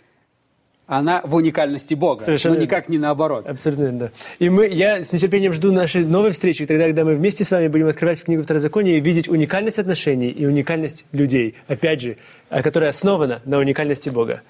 она 0.86 1.20
в 1.24 1.34
уникальности 1.34 1.94
Бога, 1.94 2.22
Совершенно 2.22 2.54
но 2.54 2.60
верно. 2.60 2.66
никак 2.66 2.88
не 2.88 2.98
наоборот. 2.98 3.46
Абсолютно 3.46 3.82
верно, 3.82 3.98
да. 3.98 4.10
И 4.38 4.48
мы, 4.48 4.66
я 4.68 5.02
с 5.02 5.12
нетерпением 5.12 5.52
жду 5.52 5.72
нашей 5.72 6.04
новой 6.04 6.32
встречи, 6.32 6.64
тогда, 6.66 6.86
когда 6.86 7.04
мы 7.04 7.14
вместе 7.16 7.44
с 7.44 7.50
вами 7.50 7.68
будем 7.68 7.88
открывать 7.88 8.22
книгу 8.22 8.42
Второзакония 8.42 8.96
и 8.96 9.00
видеть 9.00 9.28
уникальность 9.28 9.78
отношений 9.78 10.28
и 10.30 10.46
уникальность 10.46 11.06
людей, 11.12 11.54
опять 11.68 12.00
же, 12.00 12.16
а, 12.50 12.62
которая 12.62 12.90
основана 12.90 13.42
на 13.44 13.58
уникальности 13.58 14.08
Бога. 14.10 14.42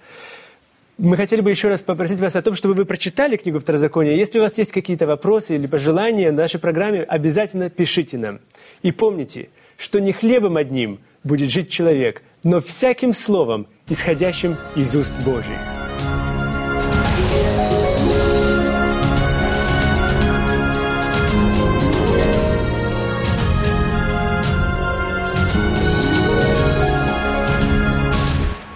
Мы 0.98 1.16
хотели 1.18 1.42
бы 1.42 1.50
еще 1.50 1.68
раз 1.68 1.82
попросить 1.82 2.20
вас 2.20 2.36
о 2.36 2.42
том, 2.42 2.54
чтобы 2.54 2.74
вы 2.74 2.86
прочитали 2.86 3.36
книгу 3.36 3.58
Второзакония. 3.58 4.14
Если 4.14 4.38
у 4.38 4.42
вас 4.42 4.56
есть 4.56 4.72
какие-то 4.72 5.06
вопросы 5.06 5.54
или 5.54 5.66
пожелания 5.66 6.30
в 6.30 6.34
нашей 6.34 6.58
программе, 6.58 7.02
обязательно 7.02 7.68
пишите 7.68 8.16
нам. 8.16 8.40
И 8.82 8.92
помните, 8.92 9.50
что 9.76 10.00
не 10.00 10.12
хлебом 10.12 10.56
одним 10.56 11.00
будет 11.22 11.50
жить 11.50 11.68
человек, 11.68 12.22
но 12.46 12.60
всяким 12.60 13.12
словом, 13.12 13.66
исходящим 13.88 14.56
из 14.76 14.94
уст 14.94 15.12
Божьих. 15.24 15.58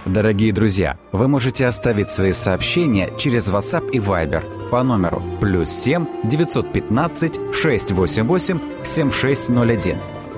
Дорогие 0.05 0.51
друзья, 0.51 0.97
вы 1.13 1.29
можете 1.29 1.65
оставить 1.65 2.11
свои 2.11 2.33
сообщения 2.33 3.09
через 3.17 3.49
WhatsApp 3.49 3.89
и 3.91 3.99
Viber 3.99 4.69
по 4.69 4.83
номеру 4.83 5.23
плюс 5.39 5.69
7 5.69 6.05
915 6.25 7.39
688 7.55 8.59
7601 8.83 10.20